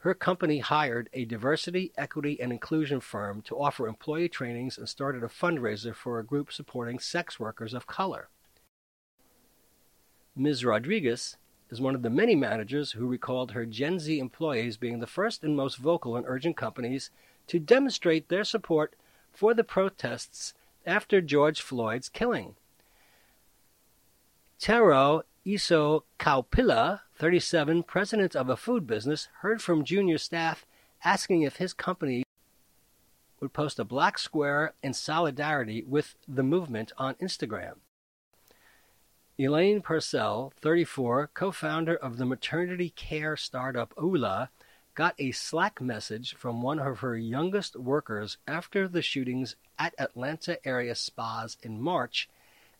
her 0.00 0.12
company 0.12 0.58
hired 0.58 1.08
a 1.14 1.24
diversity, 1.24 1.92
equity, 1.96 2.38
and 2.38 2.52
inclusion 2.52 3.00
firm 3.00 3.40
to 3.42 3.58
offer 3.58 3.88
employee 3.88 4.28
trainings 4.28 4.76
and 4.76 4.86
started 4.86 5.24
a 5.24 5.28
fundraiser 5.28 5.94
for 5.94 6.18
a 6.18 6.24
group 6.24 6.52
supporting 6.52 6.98
sex 6.98 7.40
workers 7.40 7.72
of 7.72 7.86
color. 7.86 8.28
Ms. 10.36 10.62
Rodriguez 10.62 11.38
is 11.70 11.80
one 11.80 11.94
of 11.94 12.02
the 12.02 12.10
many 12.10 12.34
managers 12.34 12.92
who 12.92 13.06
recalled 13.06 13.52
her 13.52 13.64
Gen 13.64 13.98
Z 13.98 14.18
employees 14.18 14.76
being 14.76 15.00
the 15.00 15.06
first 15.06 15.44
and 15.44 15.56
most 15.56 15.76
vocal 15.76 16.16
in 16.16 16.24
urging 16.26 16.54
companies 16.54 17.10
to 17.46 17.58
demonstrate 17.58 18.28
their 18.28 18.44
support 18.44 18.94
for 19.32 19.54
the 19.54 19.64
protests 19.64 20.54
after 20.84 21.20
George 21.20 21.60
Floyd's 21.60 22.08
killing. 22.08 22.56
Tero 24.60 25.22
Iso 25.46 26.02
Kaupila, 26.18 27.00
37, 27.16 27.82
president 27.84 28.36
of 28.36 28.48
a 28.48 28.56
food 28.56 28.86
business, 28.86 29.28
heard 29.40 29.62
from 29.62 29.84
junior 29.84 30.18
staff 30.18 30.66
asking 31.04 31.42
if 31.42 31.56
his 31.56 31.72
company 31.72 32.24
would 33.40 33.52
post 33.52 33.78
a 33.78 33.84
black 33.84 34.18
square 34.18 34.74
in 34.82 34.92
solidarity 34.92 35.82
with 35.86 36.14
the 36.28 36.42
movement 36.42 36.92
on 36.98 37.14
Instagram. 37.14 37.76
Elaine 39.40 39.80
Purcell, 39.80 40.52
34, 40.60 41.30
co 41.32 41.50
founder 41.50 41.96
of 41.96 42.18
the 42.18 42.26
maternity 42.26 42.90
care 42.90 43.38
startup 43.38 43.94
Oula, 43.96 44.50
got 44.94 45.14
a 45.18 45.32
Slack 45.32 45.80
message 45.80 46.34
from 46.34 46.60
one 46.60 46.78
of 46.78 46.98
her 46.98 47.16
youngest 47.16 47.74
workers 47.74 48.36
after 48.46 48.86
the 48.86 49.00
shootings 49.00 49.56
at 49.78 49.94
Atlanta 49.98 50.58
area 50.68 50.94
spas 50.94 51.56
in 51.62 51.80
March, 51.80 52.28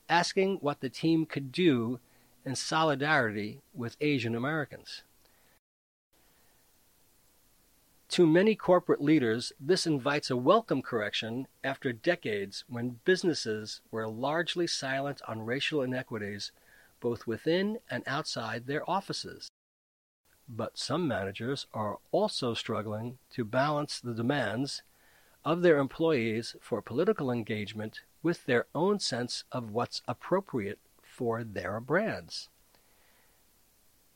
asking 0.07 0.57
what 0.57 0.81
the 0.81 0.91
team 0.91 1.25
could 1.25 1.51
do 1.51 1.99
in 2.45 2.55
solidarity 2.55 3.63
with 3.73 3.97
Asian 4.03 4.35
Americans. 4.35 5.03
To 8.11 8.27
many 8.27 8.57
corporate 8.57 9.01
leaders, 9.01 9.53
this 9.61 9.87
invites 9.87 10.31
a 10.31 10.37
welcome 10.37 10.83
correction 10.83 11.47
after 11.63 11.93
decades 11.93 12.65
when 12.69 12.99
businesses 13.05 13.83
were 13.93 14.09
largely 14.09 14.67
silent 14.67 15.23
on 15.29 15.47
racial 15.47 15.81
inequities 15.81 16.51
both 16.99 17.29
within 17.29 17.79
and 17.89 18.03
outside 18.09 18.67
their 18.67 18.89
offices. 18.91 19.49
But 20.49 20.77
some 20.77 21.07
managers 21.07 21.67
are 21.73 21.99
also 22.11 22.53
struggling 22.53 23.19
to 23.35 23.45
balance 23.45 24.01
the 24.01 24.15
demands 24.15 24.83
of 25.45 25.63
their 25.63 25.79
employees 25.79 26.57
for 26.61 26.83
political 26.83 27.31
engagement 27.31 28.01
with 28.25 28.45
their 28.47 28.67
own 28.75 28.99
sense 28.99 29.45
of 29.53 29.71
what's 29.71 30.03
appropriate 30.09 30.81
for 31.01 31.45
their 31.45 31.79
brands. 31.79 32.49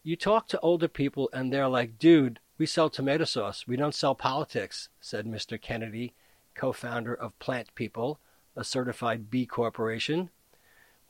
You 0.02 0.16
talk 0.16 0.48
to 0.48 0.60
older 0.60 0.88
people 0.88 1.30
and 1.32 1.52
they're 1.52 1.68
like, 1.68 1.98
dude, 2.00 2.40
we 2.58 2.66
sell 2.66 2.88
tomato 2.88 3.24
sauce. 3.24 3.66
We 3.66 3.76
don't 3.76 3.94
sell 3.94 4.14
politics, 4.14 4.88
said 5.00 5.26
Mr. 5.26 5.60
Kennedy, 5.60 6.14
co 6.54 6.72
founder 6.72 7.14
of 7.14 7.38
Plant 7.38 7.74
People, 7.74 8.20
a 8.56 8.64
certified 8.64 9.30
B 9.30 9.46
Corporation. 9.46 10.30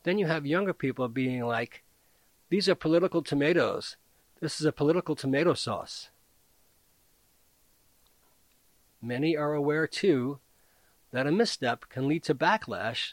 Then 0.05 0.19
you 0.19 0.27
have 0.27 0.47
younger 0.47 0.73
people 0.73 1.09
being 1.09 1.45
like, 1.45 1.83
these 2.51 2.69
are 2.69 2.75
political 2.75 3.23
tomatoes. 3.23 3.97
This 4.41 4.61
is 4.61 4.67
a 4.67 4.73
political 4.73 5.17
tomato 5.17 5.55
sauce. 5.55 6.11
Many 9.01 9.37
are 9.37 9.53
aware, 9.55 9.87
too, 9.87 10.39
that 11.13 11.27
a 11.27 11.33
misstep 11.33 11.89
can 11.89 12.09
lead 12.09 12.23
to 12.25 12.35
backlash 12.35 13.13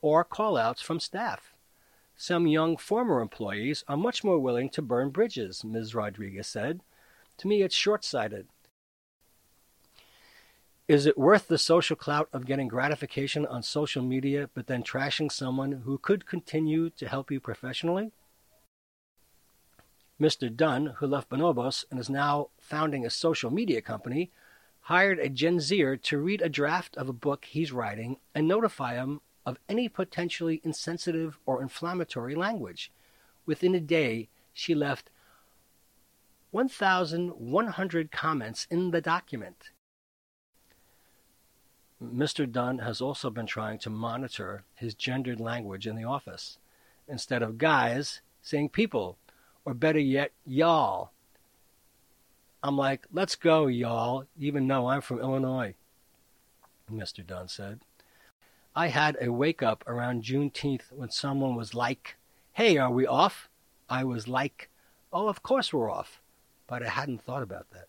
or 0.00 0.24
callouts 0.24 0.82
from 0.82 1.00
staff. 1.00 1.52
Some 2.16 2.46
young 2.46 2.76
former 2.76 3.20
employees 3.20 3.84
are 3.88 3.96
much 3.96 4.24
more 4.24 4.38
willing 4.38 4.70
to 4.70 4.82
burn 4.82 5.10
bridges, 5.10 5.64
Ms. 5.64 5.94
Rodriguez 5.94 6.46
said. 6.46 6.80
To 7.38 7.48
me, 7.48 7.62
it's 7.62 7.74
short 7.74 8.04
sighted. 8.04 8.48
Is 10.88 11.04
it 11.04 11.18
worth 11.18 11.48
the 11.48 11.58
social 11.58 11.96
clout 11.96 12.28
of 12.32 12.46
getting 12.46 12.68
gratification 12.68 13.44
on 13.44 13.62
social 13.62 14.02
media 14.02 14.48
but 14.54 14.68
then 14.68 14.84
trashing 14.84 15.32
someone 15.32 15.82
who 15.84 15.98
could 15.98 16.26
continue 16.26 16.90
to 16.90 17.08
help 17.08 17.30
you 17.30 17.40
professionally? 17.40 18.12
Mr. 20.20 20.54
Dunn, 20.54 20.94
who 20.96 21.06
left 21.06 21.28
Bonobos 21.28 21.84
and 21.90 21.98
is 21.98 22.08
now 22.08 22.48
founding 22.56 23.04
a 23.04 23.10
social 23.10 23.50
media 23.50 23.82
company, 23.82 24.30
hired 24.82 25.18
a 25.18 25.28
Gen 25.28 25.58
Zer 25.58 25.96
to 25.96 26.18
read 26.18 26.40
a 26.40 26.48
draft 26.48 26.96
of 26.96 27.08
a 27.08 27.12
book 27.12 27.44
he's 27.44 27.72
writing 27.72 28.18
and 28.32 28.46
notify 28.46 28.94
him 28.94 29.20
of 29.44 29.58
any 29.68 29.88
potentially 29.88 30.60
insensitive 30.64 31.38
or 31.44 31.60
inflammatory 31.60 32.36
language. 32.36 32.92
Within 33.44 33.74
a 33.74 33.80
day, 33.80 34.28
she 34.52 34.74
left 34.74 35.10
1,100 36.56 38.10
comments 38.10 38.66
in 38.70 38.90
the 38.90 39.02
document. 39.02 39.72
Mr. 42.02 42.50
Dunn 42.50 42.78
has 42.78 43.02
also 43.02 43.28
been 43.28 43.44
trying 43.44 43.78
to 43.80 43.90
monitor 43.90 44.64
his 44.74 44.94
gendered 44.94 45.38
language 45.38 45.86
in 45.86 45.96
the 45.96 46.04
office. 46.04 46.56
Instead 47.06 47.42
of 47.42 47.58
guys, 47.58 48.22
saying 48.40 48.70
people, 48.70 49.18
or 49.66 49.74
better 49.74 49.98
yet, 49.98 50.32
y'all. 50.46 51.10
I'm 52.62 52.78
like, 52.78 53.06
let's 53.12 53.36
go, 53.36 53.66
y'all, 53.66 54.24
even 54.38 54.66
though 54.66 54.86
I'm 54.86 55.02
from 55.02 55.20
Illinois, 55.20 55.74
Mr. 56.90 57.24
Dunn 57.26 57.48
said. 57.48 57.80
I 58.74 58.86
had 58.88 59.18
a 59.20 59.30
wake 59.30 59.62
up 59.62 59.84
around 59.86 60.22
Juneteenth 60.24 60.90
when 60.90 61.10
someone 61.10 61.54
was 61.54 61.74
like, 61.74 62.16
hey, 62.54 62.78
are 62.78 62.90
we 62.90 63.06
off? 63.06 63.50
I 63.90 64.04
was 64.04 64.26
like, 64.26 64.70
oh, 65.12 65.28
of 65.28 65.42
course 65.42 65.70
we're 65.70 65.90
off 65.90 66.22
but 66.66 66.82
I 66.82 66.88
hadn't 66.88 67.22
thought 67.22 67.42
about 67.42 67.70
that. 67.70 67.88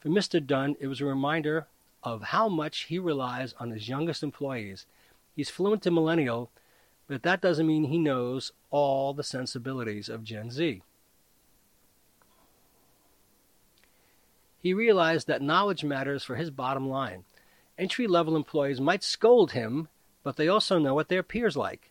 For 0.00 0.08
Mr. 0.08 0.44
Dunn, 0.44 0.76
it 0.80 0.86
was 0.86 1.00
a 1.00 1.06
reminder 1.06 1.66
of 2.02 2.22
how 2.22 2.48
much 2.48 2.84
he 2.84 2.98
relies 2.98 3.54
on 3.58 3.70
his 3.70 3.88
youngest 3.88 4.22
employees. 4.22 4.86
He's 5.34 5.50
fluent 5.50 5.86
in 5.86 5.94
millennial, 5.94 6.50
but 7.06 7.22
that 7.22 7.40
doesn't 7.40 7.66
mean 7.66 7.84
he 7.84 7.98
knows 7.98 8.52
all 8.70 9.12
the 9.12 9.24
sensibilities 9.24 10.08
of 10.08 10.24
Gen 10.24 10.50
Z. 10.50 10.82
He 14.60 14.74
realized 14.74 15.26
that 15.26 15.42
knowledge 15.42 15.84
matters 15.84 16.24
for 16.24 16.36
his 16.36 16.50
bottom 16.50 16.88
line. 16.88 17.24
Entry 17.78 18.06
level 18.06 18.36
employees 18.36 18.80
might 18.80 19.04
scold 19.04 19.52
him, 19.52 19.88
but 20.22 20.36
they 20.36 20.48
also 20.48 20.78
know 20.78 20.94
what 20.94 21.08
their 21.08 21.22
peers 21.22 21.56
like. 21.56 21.90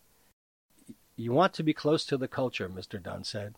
You 1.15 1.31
want 1.31 1.53
to 1.53 1.63
be 1.63 1.73
close 1.73 2.05
to 2.05 2.17
the 2.17 2.27
culture, 2.27 2.69
Mr. 2.69 3.01
Dunn 3.01 3.23
said. 3.23 3.55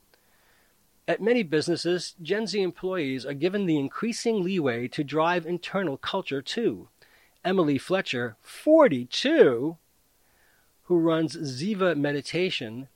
At 1.09 1.23
many 1.23 1.41
businesses, 1.41 2.13
Gen 2.21 2.45
Z 2.45 2.61
employees 2.61 3.25
are 3.25 3.33
given 3.33 3.65
the 3.65 3.79
increasing 3.79 4.43
leeway 4.43 4.87
to 4.89 5.03
drive 5.03 5.43
internal 5.43 5.97
culture 5.97 6.39
too. 6.39 6.89
Emily 7.43 7.79
Fletcher, 7.79 8.35
42, 8.41 9.77
who 10.83 10.99
runs 10.99 11.35
Ziva 11.35 11.97
Meditation, 11.97 12.89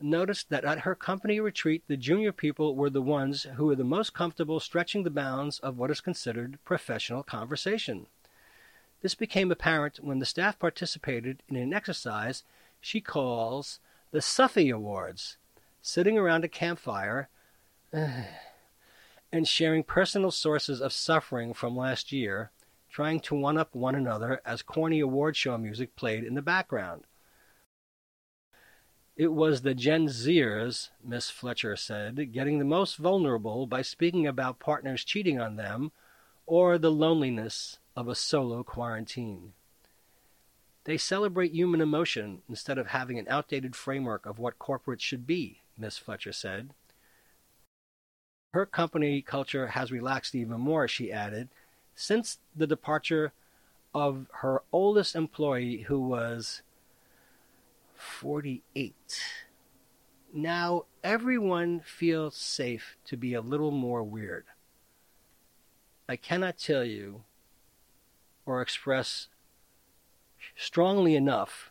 noticed 0.00 0.48
that 0.48 0.64
at 0.64 0.78
her 0.78 0.94
company 0.94 1.40
retreat, 1.40 1.82
the 1.88 1.98
junior 1.98 2.32
people 2.32 2.74
were 2.74 2.88
the 2.88 3.02
ones 3.02 3.42
who 3.56 3.66
were 3.66 3.76
the 3.76 3.84
most 3.84 4.14
comfortable 4.14 4.60
stretching 4.60 5.02
the 5.02 5.10
bounds 5.10 5.58
of 5.58 5.76
what 5.76 5.90
is 5.90 6.00
considered 6.00 6.58
professional 6.64 7.22
conversation. 7.22 8.06
This 9.02 9.14
became 9.14 9.52
apparent 9.52 10.02
when 10.02 10.20
the 10.20 10.24
staff 10.24 10.58
participated 10.58 11.42
in 11.50 11.56
an 11.56 11.74
exercise 11.74 12.44
she 12.80 13.02
calls 13.02 13.78
the 14.10 14.22
Suffy 14.22 14.70
Awards, 14.70 15.36
sitting 15.82 16.16
around 16.16 16.44
a 16.44 16.48
campfire 16.48 17.28
and 19.32 19.46
sharing 19.46 19.82
personal 19.82 20.30
sources 20.30 20.80
of 20.80 20.92
suffering 20.92 21.54
from 21.54 21.76
last 21.76 22.12
year, 22.12 22.50
trying 22.90 23.20
to 23.20 23.34
one 23.34 23.56
up 23.56 23.74
one 23.74 23.94
another 23.94 24.40
as 24.44 24.62
corny 24.62 25.00
award 25.00 25.36
show 25.36 25.56
music 25.56 25.96
played 25.96 26.24
in 26.24 26.34
the 26.34 26.42
background. 26.42 27.04
It 29.16 29.32
was 29.32 29.62
the 29.62 29.74
Gen 29.74 30.06
Zers, 30.06 30.90
Miss 31.02 31.28
Fletcher 31.28 31.74
said, 31.74 32.32
getting 32.32 32.58
the 32.58 32.64
most 32.64 32.96
vulnerable 32.96 33.66
by 33.66 33.82
speaking 33.82 34.26
about 34.26 34.60
partners 34.60 35.04
cheating 35.04 35.40
on 35.40 35.56
them 35.56 35.90
or 36.46 36.78
the 36.78 36.92
loneliness 36.92 37.78
of 37.96 38.06
a 38.06 38.14
solo 38.14 38.62
quarantine. 38.62 39.54
They 40.84 40.96
celebrate 40.96 41.52
human 41.52 41.80
emotion 41.80 42.42
instead 42.48 42.78
of 42.78 42.86
having 42.86 43.18
an 43.18 43.26
outdated 43.28 43.74
framework 43.74 44.24
of 44.24 44.38
what 44.38 44.58
corporates 44.58 45.00
should 45.00 45.26
be, 45.26 45.62
Miss 45.76 45.98
Fletcher 45.98 46.32
said. 46.32 46.70
Her 48.58 48.66
company 48.66 49.22
culture 49.22 49.68
has 49.68 49.92
relaxed 49.92 50.34
even 50.34 50.58
more, 50.58 50.88
she 50.88 51.12
added, 51.12 51.48
since 51.94 52.40
the 52.56 52.66
departure 52.66 53.32
of 53.94 54.26
her 54.32 54.62
oldest 54.72 55.14
employee, 55.14 55.82
who 55.82 56.00
was 56.00 56.62
48. 57.94 58.96
Now 60.34 60.86
everyone 61.04 61.78
feels 61.78 62.34
safe 62.34 62.96
to 63.04 63.16
be 63.16 63.32
a 63.32 63.40
little 63.40 63.70
more 63.70 64.02
weird. 64.02 64.46
I 66.08 66.16
cannot 66.16 66.58
tell 66.58 66.82
you 66.82 67.22
or 68.44 68.60
express 68.60 69.28
strongly 70.56 71.14
enough 71.14 71.70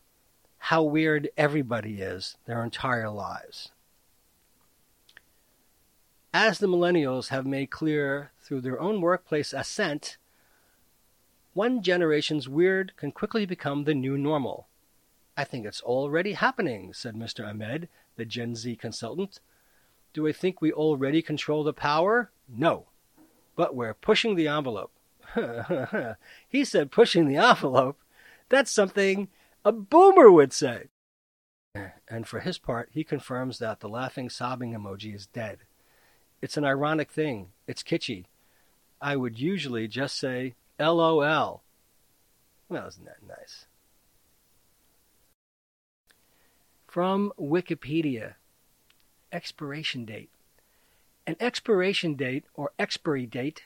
how 0.58 0.84
weird 0.84 1.28
everybody 1.36 2.00
is 2.00 2.38
their 2.45 2.63
entire 2.63 3.10
lives. 3.10 3.73
As 6.39 6.60
the 6.60 6.67
millennials 6.67 7.30
have 7.30 7.47
made 7.47 7.71
clear 7.71 8.30
through 8.43 8.62
their 8.62 8.80
own 8.80 9.02
workplace 9.02 9.54
ascent, 9.54 10.17
one 11.56 11.82
generation's 11.82 12.47
weird 12.47 12.95
can 12.95 13.12
quickly 13.12 13.47
become 13.47 13.86
the 13.86 13.95
new 13.95 14.19
normal. 14.19 14.67
I 15.36 15.45
think 15.45 15.65
it's 15.65 15.82
already 15.82 16.34
happening, 16.34 16.93
said 16.93 17.15
Mr. 17.15 17.43
Ahmed, 17.43 17.89
the 18.17 18.23
Gen 18.26 18.56
Z 18.56 18.76
consultant. 18.76 19.39
Do 20.13 20.28
I 20.28 20.32
think 20.32 20.62
we 20.62 20.71
already 20.71 21.23
control 21.23 21.63
the 21.63 21.73
power? 21.73 22.30
No. 22.47 22.86
But 23.56 23.76
we're 23.76 23.95
pushing 23.95 24.36
the 24.36 24.47
envelope. 24.47 24.91
he 26.47 26.63
said 26.63 26.91
pushing 26.91 27.28
the 27.28 27.38
envelope. 27.38 27.97
That's 28.50 28.69
something 28.69 29.30
a 29.65 29.71
boomer 29.71 30.32
would 30.32 30.54
say. 30.54 30.89
And 32.08 32.28
for 32.28 32.41
his 32.41 32.60
part, 32.60 32.89
he 32.91 33.04
confirms 33.04 33.58
that 33.58 33.80
the 33.80 33.89
laughing, 33.89 34.30
sobbing 34.30 34.73
emoji 34.73 35.15
is 35.15 35.26
dead. 35.26 35.62
It's 36.41 36.58
an 36.58 36.65
ironic 36.65 37.12
thing. 37.12 37.50
It's 37.67 37.84
kitschy. 37.84 38.26
I 39.02 39.15
would 39.15 39.39
usually 39.39 39.88
just 39.88 40.17
say 40.17 40.56
LOL. 40.80 41.63
Well, 42.69 42.88
isn't 42.88 43.06
that 43.06 43.28
nice? 43.28 43.65
From 46.88 47.32
Wikipedia 47.39 48.36
Expiration 49.32 50.06
date. 50.06 50.30
An 51.26 51.36
expiration 51.41 52.15
date 52.15 52.45
or 52.54 52.71
expiry 52.80 53.26
date 53.26 53.65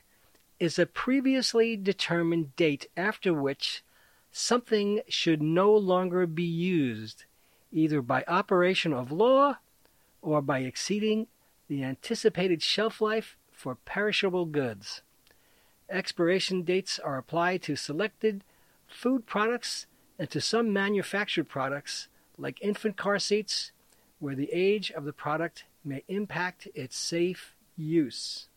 is 0.58 0.78
a 0.78 0.86
previously 0.86 1.76
determined 1.76 2.56
date 2.56 2.86
after 2.96 3.32
which 3.32 3.84
something 4.32 5.00
should 5.08 5.40
no 5.40 5.72
longer 5.72 6.26
be 6.26 6.42
used, 6.42 7.24
either 7.70 8.02
by 8.02 8.24
operation 8.26 8.92
of 8.92 9.12
law 9.12 9.58
or 10.20 10.42
by 10.42 10.60
exceeding 10.60 11.28
the 11.72 11.82
anticipated 11.82 12.62
shelf 12.62 13.00
life 13.00 13.38
for 13.50 13.74
perishable 13.74 14.44
goods. 14.44 15.00
Expiration 15.88 16.64
dates 16.64 16.98
are 16.98 17.16
applied 17.16 17.62
to 17.62 17.76
selected 17.76 18.44
food 18.86 19.24
products 19.24 19.86
and 20.18 20.28
to 20.28 20.38
some 20.38 20.70
manufactured 20.70 21.48
products 21.48 22.08
like 22.36 22.60
infant 22.60 22.98
car 22.98 23.18
seats, 23.18 23.72
where 24.18 24.34
the 24.34 24.50
age 24.52 24.90
of 24.90 25.06
the 25.06 25.14
product 25.14 25.64
may 25.82 26.04
impact 26.08 26.68
its 26.74 26.94
safe 26.94 27.54
use. 27.74 28.48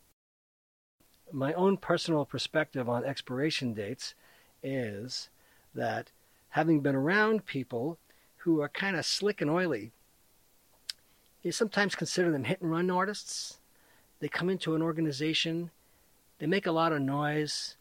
My 1.31 1.53
own 1.53 1.77
personal 1.77 2.25
perspective 2.25 2.89
on 2.89 3.05
expiration 3.05 3.73
dates 3.73 4.13
is 4.61 5.29
that 5.73 6.11
having 6.49 6.81
been 6.81 6.95
around 6.95 7.45
people 7.45 7.97
who 8.39 8.59
are 8.59 8.67
kind 8.67 8.97
of 8.97 9.05
slick 9.05 9.39
and 9.39 9.49
oily 9.49 9.93
you 11.45 11.51
sometimes 11.51 11.93
consider 11.93 12.31
them 12.31 12.43
hit 12.43 12.59
and 12.61 12.71
run 12.71 12.89
artists. 12.89 13.59
They 14.19 14.27
come 14.27 14.49
into 14.49 14.73
an 14.73 14.81
organization, 14.81 15.69
they 16.39 16.47
make 16.47 16.65
a 16.65 16.71
lot 16.71 16.91
of 16.91 17.01
noise, 17.01 17.77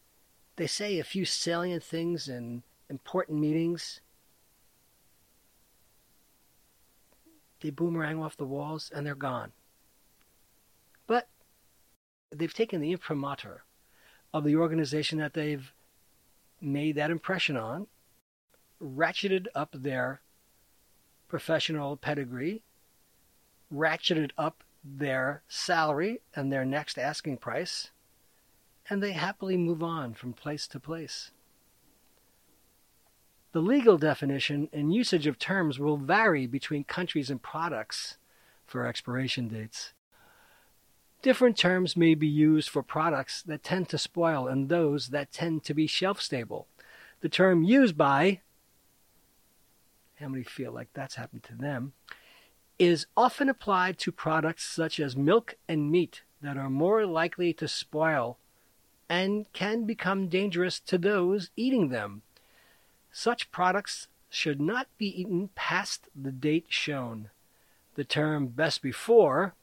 they 0.57 0.67
say 0.67 0.99
a 0.99 1.05
few 1.05 1.25
salient 1.25 1.83
things 1.83 2.29
in 2.29 2.63
important 2.91 3.41
meetings. 3.41 4.01
They 7.61 7.71
boomerang 7.71 8.23
off 8.23 8.37
the 8.37 8.45
walls 8.45 8.91
and 8.95 9.07
they're 9.07 9.15
gone. 9.15 9.53
But 11.07 11.29
they've 12.31 12.53
taken 12.53 12.83
the 12.83 12.93
imprimatur 12.93 13.63
of 14.35 14.45
the 14.45 14.57
organization 14.57 15.19
that 15.21 15.33
they've 15.33 15.73
made 16.61 16.97
that 16.97 17.11
impression 17.11 17.57
on, 17.57 17.87
ratcheted 18.83 19.47
up 19.55 19.71
their 19.73 20.21
professional 21.29 21.97
pedigree, 21.97 22.63
ratcheted 23.75 24.31
up 24.39 24.63
their 24.85 25.43
salary 25.49 26.21
and 26.35 26.53
their 26.53 26.65
next 26.65 26.99
asking 26.99 27.39
price, 27.39 27.91
and 28.89 29.03
they 29.03 29.13
happily 29.13 29.57
move 29.57 29.83
on 29.83 30.15
from 30.15 30.33
place 30.33 30.69
to 30.69 30.79
place. 30.79 31.31
The 33.53 33.61
legal 33.61 33.99
definition 33.99 34.69
and 34.73 34.93
usage 34.93 35.27
of 35.27 35.39
terms 35.39 35.79
will 35.79 35.97
vary 35.97 36.47
between 36.47 36.85
countries 36.85 37.31
and 37.31 37.41
products 37.41 38.19
for 38.67 38.87
expiration 38.87 39.49
dates. 39.49 39.93
Different 41.23 41.57
terms 41.57 41.97
may 41.97 42.15
be 42.15 42.27
used 42.27 42.69
for 42.69 42.83
products 42.83 43.43
that 43.43 43.63
tend 43.63 43.89
to 43.89 43.97
spoil 43.97 44.47
and 44.47 44.69
those 44.69 45.09
that 45.09 45.33
tend 45.33 45.65
to 45.65 45.73
be 45.73 45.87
shelf 45.87 46.21
stable. 46.21 46.67
The 47.21 47.29
term 47.31 47.63
used 47.63 47.97
by, 47.97 48.41
how 50.17 50.29
many 50.29 50.45
feel 50.45 50.73
like 50.73 50.89
that's 50.93 51.15
happened 51.15 51.45
to 51.45 51.55
them, 51.55 51.95
is 52.79 53.07
often 53.17 53.49
applied 53.49 53.99
to 53.99 54.13
products 54.13 54.65
such 54.65 54.99
as 54.99 55.17
milk 55.17 55.57
and 55.69 55.91
meat 55.91 56.23
that 56.43 56.57
are 56.57 56.71
more 56.71 57.07
likely 57.07 57.53
to 57.53 57.69
spoil 57.69 58.39
and 59.09 59.51
can 59.53 59.85
become 59.85 60.29
dangerous 60.29 60.81
to 60.81 60.99
those 60.99 61.51
eating 61.57 61.89
them. 61.89 62.23
Such 63.13 63.51
products 63.53 64.09
should 64.29 64.61
not 64.61 64.89
be 64.99 65.21
eaten 65.21 65.51
past 65.55 66.09
the 66.21 66.33
date 66.33 66.67
shown. 66.69 67.31
The 67.95 68.05
term 68.05 68.49
best 68.49 68.83
before 68.83 69.55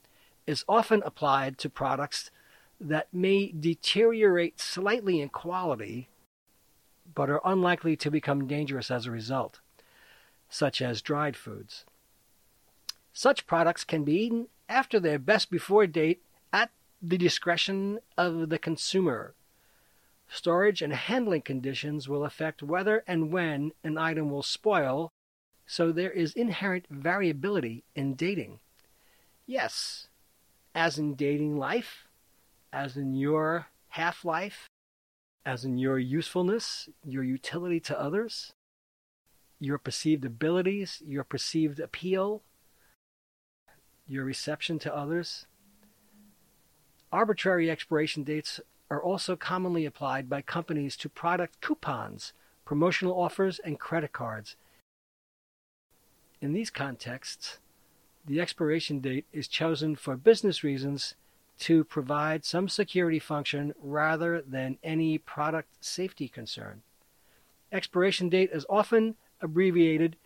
is 0.47 0.63
often 0.67 1.03
applied 1.05 1.57
to 1.59 1.69
products 1.69 2.31
that 2.79 3.07
may 3.13 3.51
deteriorate 3.51 4.59
slightly 4.59 5.21
in 5.21 5.29
quality 5.29 6.07
but 7.13 7.29
are 7.29 7.41
unlikely 7.43 7.95
to 7.97 8.09
become 8.09 8.47
dangerous 8.47 8.89
as 8.89 9.05
a 9.05 9.11
result, 9.11 9.59
such 10.49 10.81
as 10.81 11.01
dried 11.01 11.35
foods. 11.35 11.85
Such 13.13 13.47
products 13.47 13.83
can 13.83 14.03
be 14.03 14.13
eaten 14.13 14.47
after 14.69 14.99
their 14.99 15.19
best 15.19 15.51
before 15.51 15.85
date 15.87 16.21
at 16.53 16.71
the 17.01 17.17
discretion 17.17 17.99
of 18.17 18.49
the 18.49 18.59
consumer. 18.59 19.33
Storage 20.29 20.81
and 20.81 20.93
handling 20.93 21.41
conditions 21.41 22.07
will 22.07 22.23
affect 22.23 22.63
whether 22.63 23.03
and 23.05 23.31
when 23.31 23.73
an 23.83 23.97
item 23.97 24.29
will 24.29 24.43
spoil, 24.43 25.11
so 25.65 25.91
there 25.91 26.11
is 26.11 26.33
inherent 26.33 26.85
variability 26.89 27.83
in 27.95 28.13
dating. 28.15 28.59
Yes, 29.45 30.07
as 30.73 30.97
in 30.97 31.15
dating 31.15 31.57
life, 31.57 32.07
as 32.71 32.95
in 32.95 33.13
your 33.13 33.67
half 33.89 34.23
life, 34.23 34.69
as 35.45 35.65
in 35.65 35.77
your 35.77 35.99
usefulness, 35.99 36.87
your 37.03 37.23
utility 37.23 37.81
to 37.81 37.99
others, 37.99 38.53
your 39.59 39.77
perceived 39.77 40.23
abilities, 40.23 41.01
your 41.05 41.25
perceived 41.25 41.79
appeal, 41.79 42.41
your 44.11 44.25
reception 44.25 44.77
to 44.77 44.93
others. 44.93 45.45
Arbitrary 47.11 47.69
expiration 47.69 48.23
dates 48.23 48.59
are 48.89 49.01
also 49.01 49.37
commonly 49.37 49.85
applied 49.85 50.29
by 50.29 50.41
companies 50.41 50.97
to 50.97 51.07
product 51.07 51.61
coupons, 51.61 52.33
promotional 52.65 53.19
offers, 53.19 53.59
and 53.59 53.79
credit 53.79 54.11
cards. 54.11 54.57
In 56.41 56.51
these 56.51 56.69
contexts, 56.69 57.59
the 58.25 58.41
expiration 58.41 58.99
date 58.99 59.25
is 59.31 59.47
chosen 59.47 59.95
for 59.95 60.17
business 60.17 60.63
reasons 60.63 61.15
to 61.59 61.83
provide 61.83 62.43
some 62.43 62.67
security 62.67 63.19
function 63.19 63.73
rather 63.81 64.41
than 64.41 64.77
any 64.83 65.17
product 65.17 65.69
safety 65.79 66.27
concern. 66.27 66.81
Expiration 67.71 68.27
date 68.27 68.49
is 68.51 68.65
often 68.69 69.15
abbreviated 69.39 70.17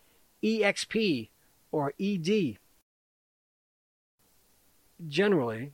EXP 0.42 1.28
or 1.70 1.92
ED 2.00 2.58
Generally, 5.06 5.72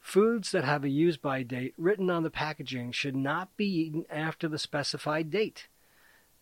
foods 0.00 0.52
that 0.52 0.64
have 0.64 0.84
a 0.84 0.88
use 0.88 1.16
by 1.16 1.42
date 1.42 1.74
written 1.76 2.08
on 2.10 2.22
the 2.22 2.30
packaging 2.30 2.92
should 2.92 3.16
not 3.16 3.56
be 3.56 3.66
eaten 3.66 4.04
after 4.08 4.48
the 4.48 4.58
specified 4.58 5.30
date. 5.30 5.68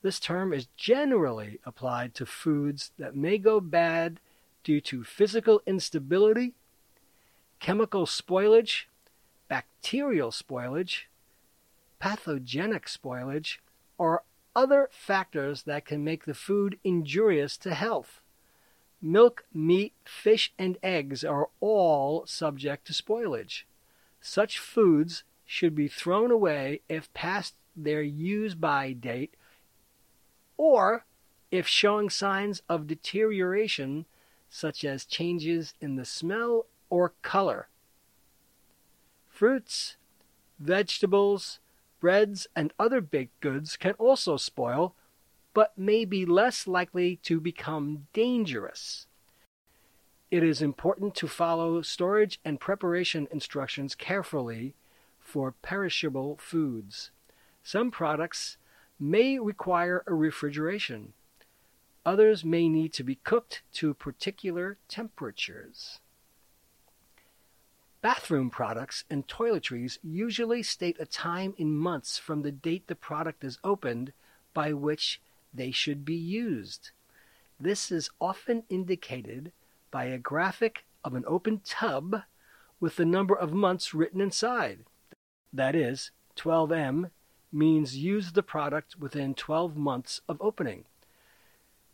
This 0.03 0.21
term 0.21 0.53
is 0.53 0.69
generally 0.77 1.59
applied 1.64 2.14
to 2.14 2.27
foods 2.27 2.93
that 2.99 3.16
may 3.16 3.38
go 3.38 3.61
bad 3.61 4.21
due 4.62 4.81
to 4.83 5.05
physical 5.05 5.62
instability, 5.66 6.55
chemical 7.61 8.07
spoilage, 8.07 8.85
bacterial 9.49 10.31
spoilage, 10.31 11.05
pathogenic 11.99 12.87
spoilage, 12.87 13.59
or 13.99 14.23
other 14.55 14.88
factors 14.90 15.62
that 15.62 15.85
can 15.85 16.03
make 16.03 16.25
the 16.25 16.35
food 16.35 16.79
injurious 16.83 17.57
to 17.59 17.75
health. 17.75 18.19
Milk, 19.03 19.45
meat, 19.53 19.95
fish, 20.05 20.53
and 20.59 20.77
eggs 20.83 21.25
are 21.25 21.49
all 21.61 22.27
subject 22.27 22.87
to 22.87 22.93
spoilage. 22.93 23.63
Such 24.21 24.59
foods 24.59 25.25
should 25.47 25.75
be 25.75 25.89
thrown 25.89 26.31
away 26.31 26.83
if 26.89 27.13
past 27.15 27.55
their 27.75 28.03
use 28.03 28.55
by 28.55 28.93
date 28.93 29.35
or 30.57 31.07
if 31.51 31.67
showing 31.67 32.11
signs 32.11 32.63
of 32.69 32.87
deterioration, 32.87 34.05
such 34.51 34.85
as 34.85 35.05
changes 35.05 35.75
in 35.81 35.97
the 35.97 36.05
smell 36.05 36.67
or 36.91 37.15
color. 37.23 37.69
Fruits, 39.29 39.97
Vegetables, 40.59 41.59
breads, 42.01 42.47
and 42.55 42.75
other 42.79 43.01
baked 43.01 43.41
goods 43.41 43.79
can 43.79 43.93
also 43.93 44.37
spoil, 44.37 44.95
but 45.53 45.77
may 45.77 46.05
be 46.05 46.25
less 46.25 46.67
likely 46.67 47.17
to 47.17 47.41
become 47.41 48.07
dangerous. 48.13 49.07
It 50.31 50.45
is 50.45 50.63
important 50.63 51.15
to 51.17 51.29
follow 51.29 51.83
storage 51.83 52.39
and 52.45 52.61
preparation 52.61 53.27
instructions 53.33 53.95
carefully 53.95 54.75
for 55.19 55.53
perishable 55.53 56.37
foods. 56.41 57.11
Some 57.65 57.91
products 57.91 58.57
may 58.99 59.39
require 59.39 60.05
a 60.07 60.15
refrigeration. 60.15 61.15
Others 62.07 62.45
may 62.45 62.69
need 62.69 62.93
to 62.95 63.03
be 63.03 63.17
cooked 63.17 63.63
to 63.75 63.93
particular 63.93 64.79
temperatures. 64.89 65.99
Bathroom 68.03 68.49
products 68.49 69.05
and 69.11 69.27
toiletries 69.27 69.99
usually 70.03 70.63
state 70.63 70.97
a 70.99 71.05
time 71.05 71.55
in 71.59 71.77
months 71.77 72.17
from 72.19 72.43
the 72.43 72.53
date 72.53 72.87
the 72.87 72.95
product 72.95 73.45
is 73.45 73.59
opened 73.63 74.13
by 74.55 74.73
which 74.73 75.21
they 75.53 75.71
should 75.71 76.05
be 76.05 76.15
used. 76.15 76.91
This 77.59 77.91
is 77.91 78.11
often 78.21 78.63
indicated 78.69 79.53
by 79.91 80.05
a 80.05 80.19
graphic 80.19 80.85
of 81.05 81.15
an 81.15 81.25
open 81.27 81.61
tub 81.65 82.23
with 82.79 82.97
the 82.97 83.05
number 83.05 83.35
of 83.35 83.53
months 83.53 83.93
written 83.93 84.21
inside. 84.21 84.81
That 85.53 85.75
is, 85.75 86.11
12M 86.37 87.11
means 87.53 87.97
use 87.97 88.33
the 88.33 88.43
product 88.43 88.97
within 88.99 89.35
12 89.35 89.77
months 89.77 90.21
of 90.29 90.41
opening. 90.41 90.85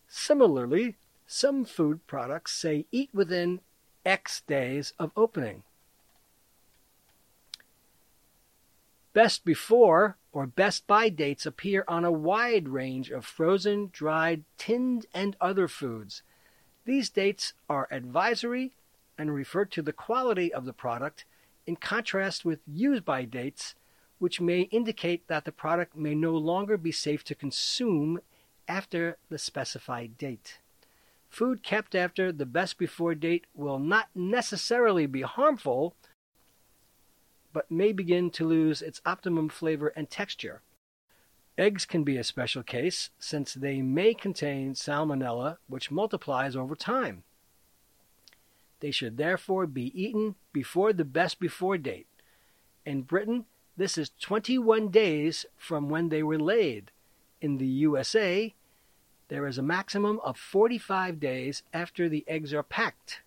Similarly, 0.07 0.97
some 1.27 1.65
food 1.65 2.07
products 2.07 2.53
say 2.55 2.87
eat 2.93 3.11
within 3.13 3.61
X 4.05 4.43
days 4.43 4.93
of 4.99 5.11
opening. 5.17 5.65
Best 9.13 9.45
before 9.45 10.17
or 10.37 10.47
best 10.47 10.87
by 10.87 11.09
dates 11.09 11.47
appear 11.47 11.83
on 11.89 12.05
a 12.05 12.13
wide 12.13 12.69
range 12.69 13.11
of 13.11 13.25
frozen, 13.25 13.89
dried, 13.91 14.45
tinned, 14.59 15.07
and 15.15 15.35
other 15.41 15.67
foods. 15.67 16.23
These 16.85 17.09
dates 17.09 17.55
are 17.71 17.89
advisory 17.91 18.73
and 19.17 19.35
refer 19.35 19.65
to 19.65 19.81
the 19.81 19.95
quality 19.95 20.53
of 20.53 20.67
the 20.67 20.75
product 20.75 21.25
in 21.67 21.77
contrast 21.77 22.45
with 22.45 22.61
use 22.67 23.01
by 23.01 23.25
dates, 23.25 23.77
which 24.19 24.39
may 24.39 24.61
indicate 24.65 25.27
that 25.27 25.47
the 25.47 25.53
product 25.53 25.97
may 25.97 26.15
no 26.15 26.33
longer 26.33 26.77
be 26.77 26.93
safe 26.93 27.25
to 27.25 27.35
consume 27.35 28.21
after 28.69 29.17
the 29.31 29.39
specified 29.39 30.19
date. 30.19 30.59
Food 31.31 31.63
kept 31.63 31.95
after 31.95 32.31
the 32.31 32.45
best 32.45 32.77
before 32.77 33.15
date 33.15 33.47
will 33.55 33.79
not 33.79 34.09
necessarily 34.15 35.07
be 35.07 35.23
harmful, 35.23 35.97
but 37.57 37.71
may 37.71 37.91
begin 37.91 38.29
to 38.29 38.45
lose 38.45 38.83
its 38.83 39.01
optimum 39.07 39.49
flavor 39.49 39.89
and 39.97 40.11
texture. 40.11 40.61
Eggs 41.57 41.87
can 41.87 42.05
be 42.05 42.19
a 42.19 42.23
special 42.23 42.63
case 42.63 43.09
since 43.19 43.55
they 43.55 43.81
may 43.81 44.13
contain 44.13 44.75
salmonella, 44.75 45.57
which 45.67 45.91
multiplies 45.91 46.55
over 46.55 46.77
time. 46.77 47.23
They 48.81 48.91
should 48.91 49.17
therefore 49.17 49.67
be 49.67 49.91
eaten 49.99 50.35
before 50.53 50.93
the 50.93 51.07
best 51.07 51.41
before 51.41 51.79
date. 51.79 52.09
In 52.85 53.01
Britain, 53.01 53.47
this 53.75 53.97
is 53.97 54.11
21 54.21 54.89
days 54.89 55.47
from 55.57 55.89
when 55.89 56.11
they 56.11 56.23
were 56.23 56.39
laid. 56.39 56.91
In 57.41 57.57
the 57.57 57.67
USA, 57.67 58.55
there 59.29 59.47
is 59.47 59.57
a 59.57 59.63
maximum 59.63 60.21
of 60.23 60.37
45 60.37 61.19
days 61.19 61.63
after 61.73 62.07
the 62.07 62.27
eggs 62.29 62.53
are 62.53 62.63
packed. 62.63 63.23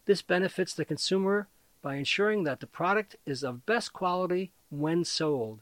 This 0.05 0.21
benefits 0.21 0.73
the 0.73 0.85
consumer 0.85 1.47
by 1.81 1.95
ensuring 1.95 2.43
that 2.43 2.61
the 2.61 2.67
product 2.67 3.17
is 3.25 3.43
of 3.43 3.65
best 3.65 3.93
quality 3.93 4.51
when 4.69 5.03
sold. 5.03 5.59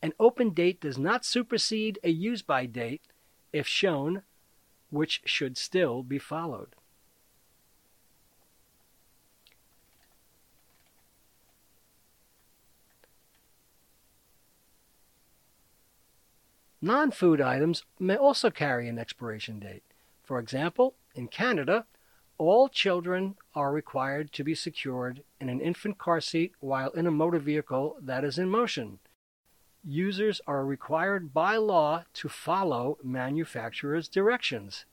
An 0.00 0.12
open 0.18 0.50
date 0.50 0.80
does 0.80 0.98
not 0.98 1.24
supersede 1.24 1.98
a 2.02 2.10
use 2.10 2.42
by 2.42 2.66
date 2.66 3.02
if 3.52 3.66
shown, 3.66 4.22
which 4.90 5.20
should 5.24 5.56
still 5.56 6.02
be 6.02 6.18
followed. 6.18 6.74
Non 16.84 17.12
food 17.12 17.40
items 17.40 17.84
may 18.00 18.16
also 18.16 18.50
carry 18.50 18.88
an 18.88 18.98
expiration 18.98 19.60
date. 19.60 19.84
For 20.24 20.40
example, 20.40 20.94
in 21.14 21.28
Canada, 21.28 21.86
all 22.38 22.68
children 22.68 23.36
are 23.54 23.70
required 23.70 24.32
to 24.32 24.42
be 24.42 24.56
secured 24.56 25.22
in 25.40 25.48
an 25.48 25.60
infant 25.60 25.98
car 25.98 26.20
seat 26.20 26.54
while 26.58 26.90
in 26.90 27.06
a 27.06 27.12
motor 27.12 27.38
vehicle 27.38 27.98
that 28.00 28.24
is 28.24 28.36
in 28.36 28.48
motion. 28.48 28.98
Users 29.84 30.40
are 30.44 30.64
required 30.64 31.32
by 31.32 31.56
law 31.56 32.02
to 32.14 32.28
follow 32.28 32.98
manufacturer's 33.04 34.08
directions. 34.08 34.84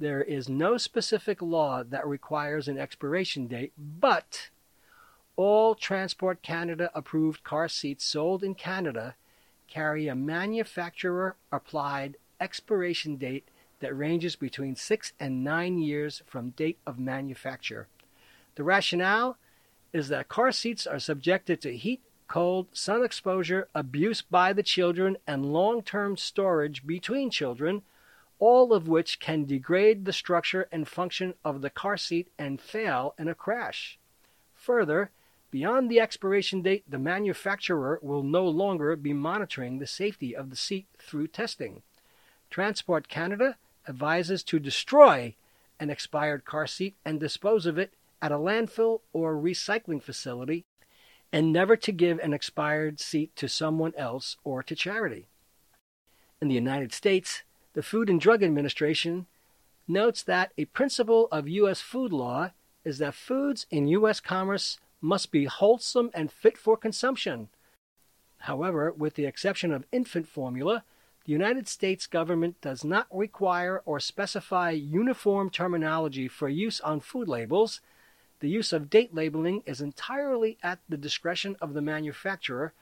There 0.00 0.22
is 0.22 0.48
no 0.48 0.76
specific 0.78 1.40
law 1.40 1.84
that 1.84 2.06
requires 2.08 2.66
an 2.66 2.76
expiration 2.76 3.46
date, 3.46 3.72
but 3.78 4.50
all 5.36 5.76
Transport 5.76 6.42
Canada 6.42 6.90
approved 6.92 7.44
car 7.44 7.68
seats 7.68 8.04
sold 8.04 8.42
in 8.42 8.56
Canada 8.56 9.14
carry 9.66 10.08
a 10.08 10.14
manufacturer 10.14 11.36
applied 11.50 12.16
expiration 12.40 13.16
date 13.16 13.48
that 13.80 13.96
ranges 13.96 14.36
between 14.36 14.76
6 14.76 15.12
and 15.20 15.44
9 15.44 15.78
years 15.78 16.22
from 16.26 16.50
date 16.50 16.78
of 16.86 16.98
manufacture. 16.98 17.88
The 18.54 18.64
rationale 18.64 19.36
is 19.92 20.08
that 20.08 20.28
car 20.28 20.52
seats 20.52 20.86
are 20.86 20.98
subjected 20.98 21.60
to 21.62 21.76
heat, 21.76 22.00
cold, 22.28 22.68
sun 22.72 23.04
exposure, 23.04 23.68
abuse 23.74 24.22
by 24.22 24.52
the 24.52 24.62
children, 24.62 25.16
and 25.26 25.52
long 25.52 25.82
term 25.82 26.16
storage 26.16 26.86
between 26.86 27.30
children, 27.30 27.82
all 28.38 28.72
of 28.72 28.88
which 28.88 29.20
can 29.20 29.44
degrade 29.44 30.04
the 30.04 30.12
structure 30.12 30.68
and 30.72 30.88
function 30.88 31.34
of 31.44 31.62
the 31.62 31.70
car 31.70 31.96
seat 31.96 32.28
and 32.38 32.60
fail 32.60 33.14
in 33.18 33.28
a 33.28 33.34
crash. 33.34 33.98
Further, 34.54 35.10
Beyond 35.56 35.90
the 35.90 36.00
expiration 36.00 36.60
date, 36.60 36.84
the 36.86 36.98
manufacturer 36.98 37.98
will 38.02 38.22
no 38.22 38.46
longer 38.46 38.94
be 38.94 39.14
monitoring 39.14 39.78
the 39.78 39.86
safety 39.86 40.36
of 40.36 40.50
the 40.50 40.54
seat 40.54 40.86
through 40.98 41.28
testing. 41.28 41.80
Transport 42.50 43.08
Canada 43.08 43.56
advises 43.88 44.42
to 44.42 44.58
destroy 44.58 45.34
an 45.80 45.88
expired 45.88 46.44
car 46.44 46.66
seat 46.66 46.94
and 47.06 47.18
dispose 47.18 47.64
of 47.64 47.78
it 47.78 47.94
at 48.20 48.32
a 48.32 48.36
landfill 48.36 49.00
or 49.14 49.34
recycling 49.34 50.02
facility, 50.02 50.66
and 51.32 51.54
never 51.54 51.74
to 51.74 51.90
give 51.90 52.18
an 52.18 52.34
expired 52.34 53.00
seat 53.00 53.34
to 53.36 53.48
someone 53.48 53.94
else 53.96 54.36
or 54.44 54.62
to 54.62 54.76
charity. 54.76 55.26
In 56.38 56.48
the 56.48 56.54
United 56.54 56.92
States, 56.92 57.44
the 57.72 57.82
Food 57.82 58.10
and 58.10 58.20
Drug 58.20 58.42
Administration 58.42 59.24
notes 59.88 60.22
that 60.22 60.52
a 60.58 60.66
principle 60.66 61.28
of 61.32 61.48
U.S. 61.48 61.80
food 61.80 62.12
law 62.12 62.50
is 62.84 62.98
that 62.98 63.14
foods 63.14 63.64
in 63.70 63.88
U.S. 63.88 64.20
commerce 64.20 64.78
must 65.00 65.30
be 65.30 65.44
wholesome 65.44 66.10
and 66.14 66.30
fit 66.30 66.56
for 66.56 66.76
consumption. 66.76 67.48
However, 68.40 68.92
with 68.92 69.14
the 69.14 69.26
exception 69.26 69.72
of 69.72 69.86
infant 69.92 70.28
formula, 70.28 70.84
the 71.24 71.32
United 71.32 71.66
States 71.66 72.06
government 72.06 72.60
does 72.60 72.84
not 72.84 73.08
require 73.10 73.82
or 73.84 73.98
specify 73.98 74.70
uniform 74.70 75.50
terminology 75.50 76.28
for 76.28 76.48
use 76.48 76.80
on 76.80 77.00
food 77.00 77.26
labels. 77.26 77.80
The 78.40 78.48
use 78.48 78.72
of 78.72 78.90
date 78.90 79.14
labeling 79.14 79.62
is 79.66 79.80
entirely 79.80 80.58
at 80.62 80.78
the 80.88 80.96
discretion 80.96 81.56
of 81.60 81.74
the 81.74 81.82
manufacturer, 81.82 82.72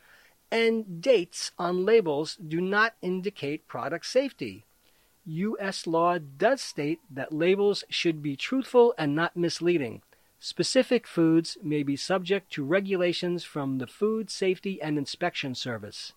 and 0.50 1.00
dates 1.00 1.52
on 1.58 1.86
labels 1.86 2.36
do 2.36 2.60
not 2.60 2.94
indicate 3.00 3.66
product 3.66 4.04
safety. 4.06 4.64
U.S. 5.24 5.86
law 5.86 6.18
does 6.18 6.60
state 6.60 7.00
that 7.10 7.32
labels 7.32 7.82
should 7.88 8.22
be 8.22 8.36
truthful 8.36 8.92
and 8.98 9.14
not 9.14 9.36
misleading. 9.36 10.02
Specific 10.46 11.06
foods 11.06 11.56
may 11.62 11.82
be 11.82 11.96
subject 11.96 12.52
to 12.52 12.62
regulations 12.62 13.44
from 13.44 13.78
the 13.78 13.86
Food 13.86 14.28
Safety 14.28 14.78
and 14.82 14.98
Inspection 14.98 15.54
Service. 15.54 16.12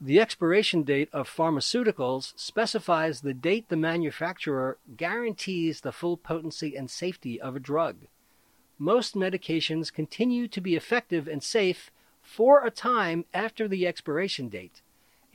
The 0.00 0.20
expiration 0.20 0.84
date 0.84 1.08
of 1.12 1.28
pharmaceuticals 1.28 2.32
specifies 2.36 3.22
the 3.22 3.34
date 3.34 3.70
the 3.70 3.76
manufacturer 3.76 4.78
guarantees 4.96 5.80
the 5.80 5.90
full 5.90 6.16
potency 6.16 6.76
and 6.76 6.88
safety 6.88 7.40
of 7.40 7.56
a 7.56 7.60
drug. 7.60 8.06
Most 8.78 9.16
medications 9.16 9.92
continue 9.92 10.46
to 10.46 10.60
be 10.60 10.76
effective 10.76 11.26
and 11.26 11.42
safe 11.42 11.90
for 12.22 12.64
a 12.64 12.70
time 12.70 13.24
after 13.34 13.66
the 13.66 13.84
expiration 13.84 14.48
date. 14.48 14.80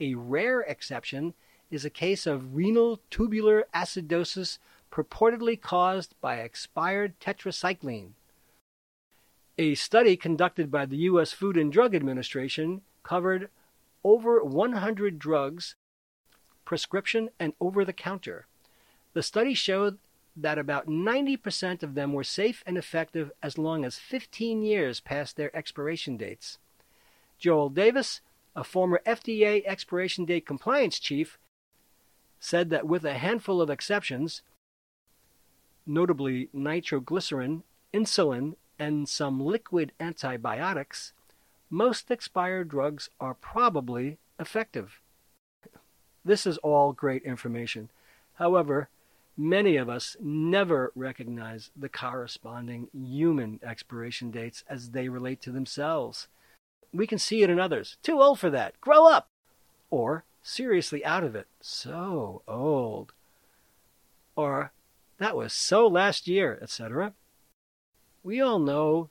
A 0.00 0.14
rare 0.14 0.62
exception 0.62 1.34
is 1.70 1.84
a 1.84 1.90
case 1.90 2.26
of 2.26 2.56
renal 2.56 3.00
tubular 3.10 3.66
acidosis 3.74 4.56
purportedly 4.90 5.60
caused 5.60 6.14
by 6.20 6.36
expired 6.36 7.18
tetracycline. 7.20 8.10
A 9.58 9.74
study 9.74 10.16
conducted 10.16 10.70
by 10.70 10.86
the 10.86 10.96
U.S. 10.96 11.32
Food 11.32 11.56
and 11.56 11.72
Drug 11.72 11.94
Administration 11.94 12.82
covered 13.02 13.50
over 14.02 14.42
100 14.42 15.18
drugs, 15.18 15.76
prescription 16.64 17.30
and 17.38 17.52
over 17.60 17.84
the 17.84 17.92
counter. 17.92 18.46
The 19.12 19.22
study 19.22 19.54
showed 19.54 19.98
that 20.36 20.58
about 20.58 20.86
90% 20.86 21.82
of 21.82 21.94
them 21.94 22.12
were 22.12 22.24
safe 22.24 22.62
and 22.64 22.78
effective 22.78 23.32
as 23.42 23.58
long 23.58 23.84
as 23.84 23.98
15 23.98 24.62
years 24.62 25.00
past 25.00 25.36
their 25.36 25.54
expiration 25.54 26.16
dates. 26.16 26.58
Joel 27.38 27.68
Davis, 27.70 28.20
a 28.54 28.64
former 28.64 29.00
FDA 29.06 29.62
expiration 29.66 30.24
date 30.24 30.46
compliance 30.46 30.98
chief, 30.98 31.38
said 32.38 32.70
that 32.70 32.86
with 32.86 33.04
a 33.04 33.14
handful 33.14 33.60
of 33.60 33.68
exceptions, 33.68 34.42
notably 35.86 36.48
nitroglycerin, 36.52 37.62
insulin, 37.92 38.54
and 38.78 39.08
some 39.08 39.40
liquid 39.40 39.92
antibiotics, 40.00 41.12
most 41.68 42.10
expired 42.10 42.68
drugs 42.68 43.10
are 43.20 43.34
probably 43.34 44.18
effective. 44.38 45.00
This 46.24 46.46
is 46.46 46.58
all 46.58 46.92
great 46.92 47.22
information. 47.22 47.90
However, 48.34 48.88
many 49.36 49.76
of 49.76 49.88
us 49.88 50.16
never 50.20 50.92
recognize 50.94 51.70
the 51.76 51.88
corresponding 51.88 52.88
human 52.92 53.60
expiration 53.62 54.30
dates 54.30 54.64
as 54.68 54.90
they 54.90 55.08
relate 55.08 55.40
to 55.42 55.50
themselves. 55.50 56.28
We 56.92 57.06
can 57.06 57.18
see 57.18 57.42
it 57.42 57.50
in 57.50 57.60
others. 57.60 57.96
Too 58.02 58.20
old 58.20 58.38
for 58.38 58.50
that. 58.50 58.80
Grow 58.80 59.06
up! 59.06 59.28
Or 59.90 60.24
seriously 60.42 61.04
out 61.04 61.24
of 61.24 61.36
it. 61.36 61.46
So 61.60 62.42
old. 62.48 63.12
Or 64.36 64.72
that 65.20 65.36
was 65.36 65.52
so 65.52 65.86
last 65.86 66.26
year, 66.26 66.58
etc. 66.62 67.12
We 68.22 68.40
all 68.40 68.58
know 68.58 69.10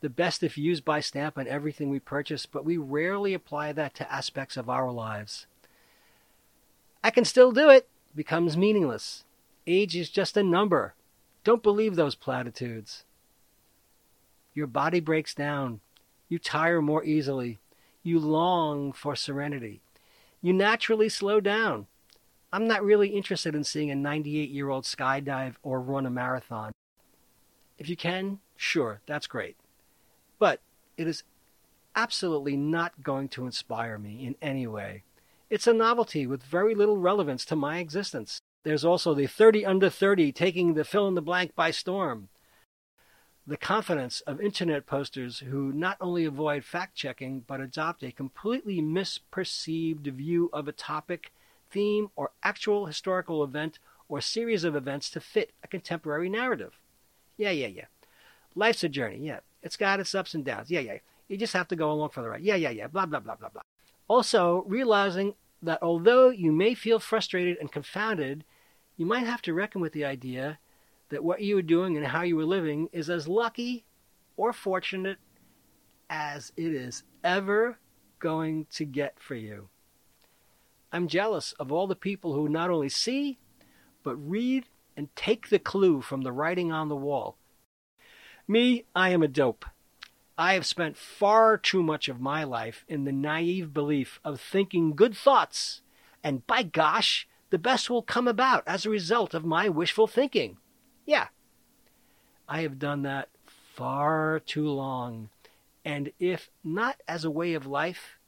the 0.00 0.08
best 0.08 0.44
if 0.44 0.56
used 0.56 0.84
by 0.84 1.00
stamp 1.00 1.36
on 1.36 1.48
everything 1.48 1.90
we 1.90 1.98
purchase, 1.98 2.46
but 2.46 2.64
we 2.64 2.76
rarely 2.76 3.34
apply 3.34 3.72
that 3.72 3.94
to 3.96 4.12
aspects 4.12 4.56
of 4.56 4.70
our 4.70 4.92
lives. 4.92 5.46
I 7.02 7.10
can 7.10 7.24
still 7.24 7.50
do 7.50 7.68
it 7.68 7.88
becomes 8.14 8.56
meaningless. 8.56 9.24
Age 9.66 9.96
is 9.96 10.08
just 10.08 10.36
a 10.36 10.42
number. 10.44 10.94
Don't 11.42 11.64
believe 11.64 11.96
those 11.96 12.14
platitudes. 12.14 13.02
Your 14.54 14.68
body 14.68 15.00
breaks 15.00 15.34
down. 15.34 15.80
You 16.28 16.38
tire 16.38 16.80
more 16.80 17.02
easily. 17.02 17.58
You 18.04 18.20
long 18.20 18.92
for 18.92 19.16
serenity. 19.16 19.80
You 20.40 20.52
naturally 20.52 21.08
slow 21.08 21.40
down. 21.40 21.88
I'm 22.54 22.68
not 22.68 22.84
really 22.84 23.08
interested 23.08 23.56
in 23.56 23.64
seeing 23.64 23.90
a 23.90 23.96
98 23.96 24.48
year 24.48 24.70
old 24.70 24.84
skydive 24.84 25.56
or 25.64 25.80
run 25.80 26.06
a 26.06 26.10
marathon. 26.10 26.70
If 27.78 27.88
you 27.88 27.96
can, 27.96 28.38
sure, 28.56 29.00
that's 29.06 29.26
great. 29.26 29.56
But 30.38 30.60
it 30.96 31.08
is 31.08 31.24
absolutely 31.96 32.56
not 32.56 33.02
going 33.02 33.28
to 33.30 33.46
inspire 33.46 33.98
me 33.98 34.24
in 34.24 34.36
any 34.40 34.68
way. 34.68 35.02
It's 35.50 35.66
a 35.66 35.72
novelty 35.72 36.28
with 36.28 36.44
very 36.44 36.76
little 36.76 36.96
relevance 36.96 37.44
to 37.46 37.56
my 37.56 37.78
existence. 37.78 38.38
There's 38.62 38.84
also 38.84 39.14
the 39.14 39.26
30 39.26 39.66
under 39.66 39.90
30 39.90 40.30
taking 40.30 40.74
the 40.74 40.84
fill 40.84 41.08
in 41.08 41.16
the 41.16 41.20
blank 41.20 41.56
by 41.56 41.72
storm. 41.72 42.28
The 43.44 43.56
confidence 43.56 44.20
of 44.28 44.40
internet 44.40 44.86
posters 44.86 45.40
who 45.40 45.72
not 45.72 45.96
only 46.00 46.24
avoid 46.24 46.64
fact 46.64 46.94
checking 46.94 47.40
but 47.40 47.60
adopt 47.60 48.04
a 48.04 48.12
completely 48.12 48.80
misperceived 48.80 50.06
view 50.06 50.50
of 50.52 50.68
a 50.68 50.72
topic 50.72 51.32
theme, 51.74 52.08
or 52.16 52.30
actual 52.42 52.86
historical 52.86 53.44
event 53.44 53.78
or 54.08 54.20
series 54.20 54.64
of 54.64 54.76
events 54.76 55.10
to 55.10 55.20
fit 55.20 55.50
a 55.62 55.68
contemporary 55.68 56.30
narrative. 56.30 56.78
Yeah, 57.36 57.50
yeah, 57.50 57.66
yeah. 57.66 57.86
Life's 58.54 58.84
a 58.84 58.88
journey. 58.88 59.18
Yeah. 59.18 59.40
It's 59.62 59.76
got 59.76 60.00
its 60.00 60.14
ups 60.14 60.34
and 60.34 60.44
downs. 60.44 60.70
Yeah, 60.70 60.80
yeah. 60.80 60.98
You 61.28 61.36
just 61.36 61.52
have 61.54 61.68
to 61.68 61.76
go 61.76 61.90
along 61.90 62.10
for 62.10 62.22
the 62.22 62.28
ride. 62.28 62.42
Yeah, 62.42 62.54
yeah, 62.54 62.70
yeah. 62.70 62.86
Blah, 62.86 63.06
blah, 63.06 63.20
blah, 63.20 63.34
blah, 63.34 63.48
blah. 63.48 63.62
Also, 64.08 64.64
realizing 64.66 65.34
that 65.62 65.82
although 65.82 66.28
you 66.28 66.52
may 66.52 66.74
feel 66.74 66.98
frustrated 66.98 67.56
and 67.58 67.72
confounded, 67.72 68.44
you 68.96 69.06
might 69.06 69.26
have 69.26 69.42
to 69.42 69.54
reckon 69.54 69.80
with 69.80 69.92
the 69.92 70.04
idea 70.04 70.58
that 71.08 71.24
what 71.24 71.40
you 71.40 71.56
were 71.56 71.62
doing 71.62 71.96
and 71.96 72.06
how 72.06 72.22
you 72.22 72.36
were 72.36 72.44
living 72.44 72.88
is 72.92 73.10
as 73.10 73.26
lucky 73.26 73.84
or 74.36 74.52
fortunate 74.52 75.18
as 76.10 76.52
it 76.56 76.72
is 76.72 77.02
ever 77.24 77.78
going 78.18 78.66
to 78.70 78.84
get 78.84 79.14
for 79.18 79.34
you. 79.34 79.68
I'm 80.94 81.08
jealous 81.08 81.54
of 81.58 81.72
all 81.72 81.88
the 81.88 81.96
people 81.96 82.34
who 82.34 82.48
not 82.48 82.70
only 82.70 82.88
see, 82.88 83.40
but 84.04 84.14
read 84.14 84.66
and 84.96 85.08
take 85.16 85.48
the 85.48 85.58
clue 85.58 86.00
from 86.00 86.22
the 86.22 86.30
writing 86.30 86.70
on 86.70 86.88
the 86.88 86.94
wall. 86.94 87.36
Me, 88.46 88.84
I 88.94 89.08
am 89.08 89.20
a 89.20 89.26
dope. 89.26 89.64
I 90.38 90.54
have 90.54 90.64
spent 90.64 90.96
far 90.96 91.58
too 91.58 91.82
much 91.82 92.08
of 92.08 92.20
my 92.20 92.44
life 92.44 92.84
in 92.86 93.02
the 93.02 93.10
naive 93.10 93.74
belief 93.74 94.20
of 94.24 94.40
thinking 94.40 94.94
good 94.94 95.16
thoughts, 95.16 95.80
and 96.22 96.46
by 96.46 96.62
gosh, 96.62 97.26
the 97.50 97.58
best 97.58 97.90
will 97.90 98.02
come 98.02 98.28
about 98.28 98.62
as 98.64 98.86
a 98.86 98.90
result 98.90 99.34
of 99.34 99.44
my 99.44 99.68
wishful 99.68 100.06
thinking. 100.06 100.58
Yeah. 101.04 101.26
I 102.48 102.62
have 102.62 102.78
done 102.78 103.02
that 103.02 103.30
far 103.74 104.40
too 104.46 104.68
long, 104.68 105.30
and 105.84 106.12
if 106.20 106.50
not 106.62 107.02
as 107.08 107.24
a 107.24 107.32
way 107.32 107.54
of 107.54 107.66
life, 107.66 108.20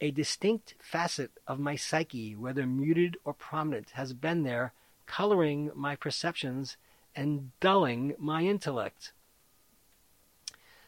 a 0.00 0.10
distinct 0.10 0.74
facet 0.78 1.30
of 1.46 1.58
my 1.58 1.76
psyche, 1.76 2.34
whether 2.34 2.66
muted 2.66 3.16
or 3.24 3.34
prominent, 3.34 3.90
has 3.90 4.12
been 4.12 4.42
there, 4.42 4.72
coloring 5.06 5.70
my 5.74 5.96
perceptions 5.96 6.76
and 7.14 7.50
dulling 7.60 8.14
my 8.18 8.42
intellect. 8.42 9.12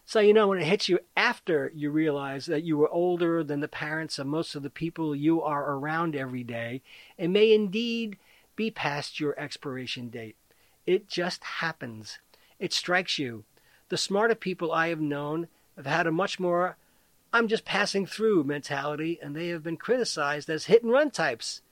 So, 0.05 0.20
you 0.20 0.33
know, 0.33 0.48
when 0.48 0.59
it 0.59 0.66
hits 0.66 0.88
you 0.88 0.98
after 1.16 1.70
you 1.75 1.90
realize 1.90 2.46
that 2.46 2.64
you 2.64 2.77
were 2.77 2.88
older 2.90 3.44
than 3.44 3.61
the 3.61 3.68
parents 3.68 4.18
of 4.18 4.27
most 4.27 4.55
of 4.55 4.62
the 4.62 4.70
people 4.70 5.14
you 5.14 5.42
are 5.42 5.75
around 5.75 6.16
every 6.16 6.44
day, 6.44 6.83
it 7.16 7.29
may 7.29 7.53
indeed 7.53 8.16
be 8.57 8.70
past 8.70 9.20
your 9.20 9.38
expiration 9.38 10.09
date. 10.09 10.37
It 10.87 11.09
just 11.09 11.44
happens. 11.44 12.18
It 12.59 12.72
strikes 12.72 13.18
you. 13.18 13.44
The 13.88 13.96
smarter 13.96 14.34
people 14.34 14.72
I 14.72 14.89
have 14.89 15.01
known 15.01 15.49
have 15.76 15.87
had 15.87 16.07
a 16.07 16.12
much 16.12 16.41
more 16.41 16.76
I'm 17.35 17.49
just 17.49 17.64
passing 17.64 18.05
through 18.05 18.45
mentality, 18.45 19.18
and 19.22 19.35
they 19.35 19.49
have 19.49 19.62
been 19.62 19.78
criticized 19.78 20.51
as 20.51 20.66
hit 20.66 20.83
and 20.83 20.93
run 20.93 21.11
types. 21.11 21.62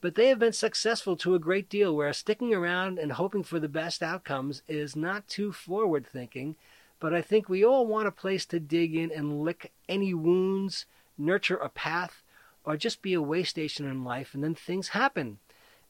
But 0.00 0.14
they 0.14 0.28
have 0.28 0.38
been 0.38 0.54
successful 0.54 1.14
to 1.18 1.34
a 1.34 1.38
great 1.38 1.68
deal, 1.68 1.94
where 1.94 2.10
sticking 2.14 2.54
around 2.54 2.98
and 2.98 3.12
hoping 3.12 3.42
for 3.42 3.60
the 3.60 3.68
best 3.68 4.02
outcomes 4.02 4.62
is 4.66 4.96
not 4.96 5.28
too 5.28 5.52
forward 5.52 6.06
thinking. 6.06 6.56
But 7.00 7.12
I 7.12 7.20
think 7.20 7.50
we 7.50 7.62
all 7.62 7.86
want 7.86 8.08
a 8.08 8.12
place 8.12 8.46
to 8.46 8.58
dig 8.58 8.94
in 8.94 9.12
and 9.12 9.42
lick 9.42 9.72
any 9.90 10.14
wounds, 10.14 10.86
nurture 11.18 11.56
a 11.56 11.68
path, 11.68 12.22
or 12.64 12.78
just 12.78 13.02
be 13.02 13.12
a 13.12 13.20
way 13.20 13.42
station 13.42 13.86
in 13.86 14.04
life, 14.04 14.32
and 14.32 14.42
then 14.42 14.54
things 14.54 14.88
happen. 14.88 15.38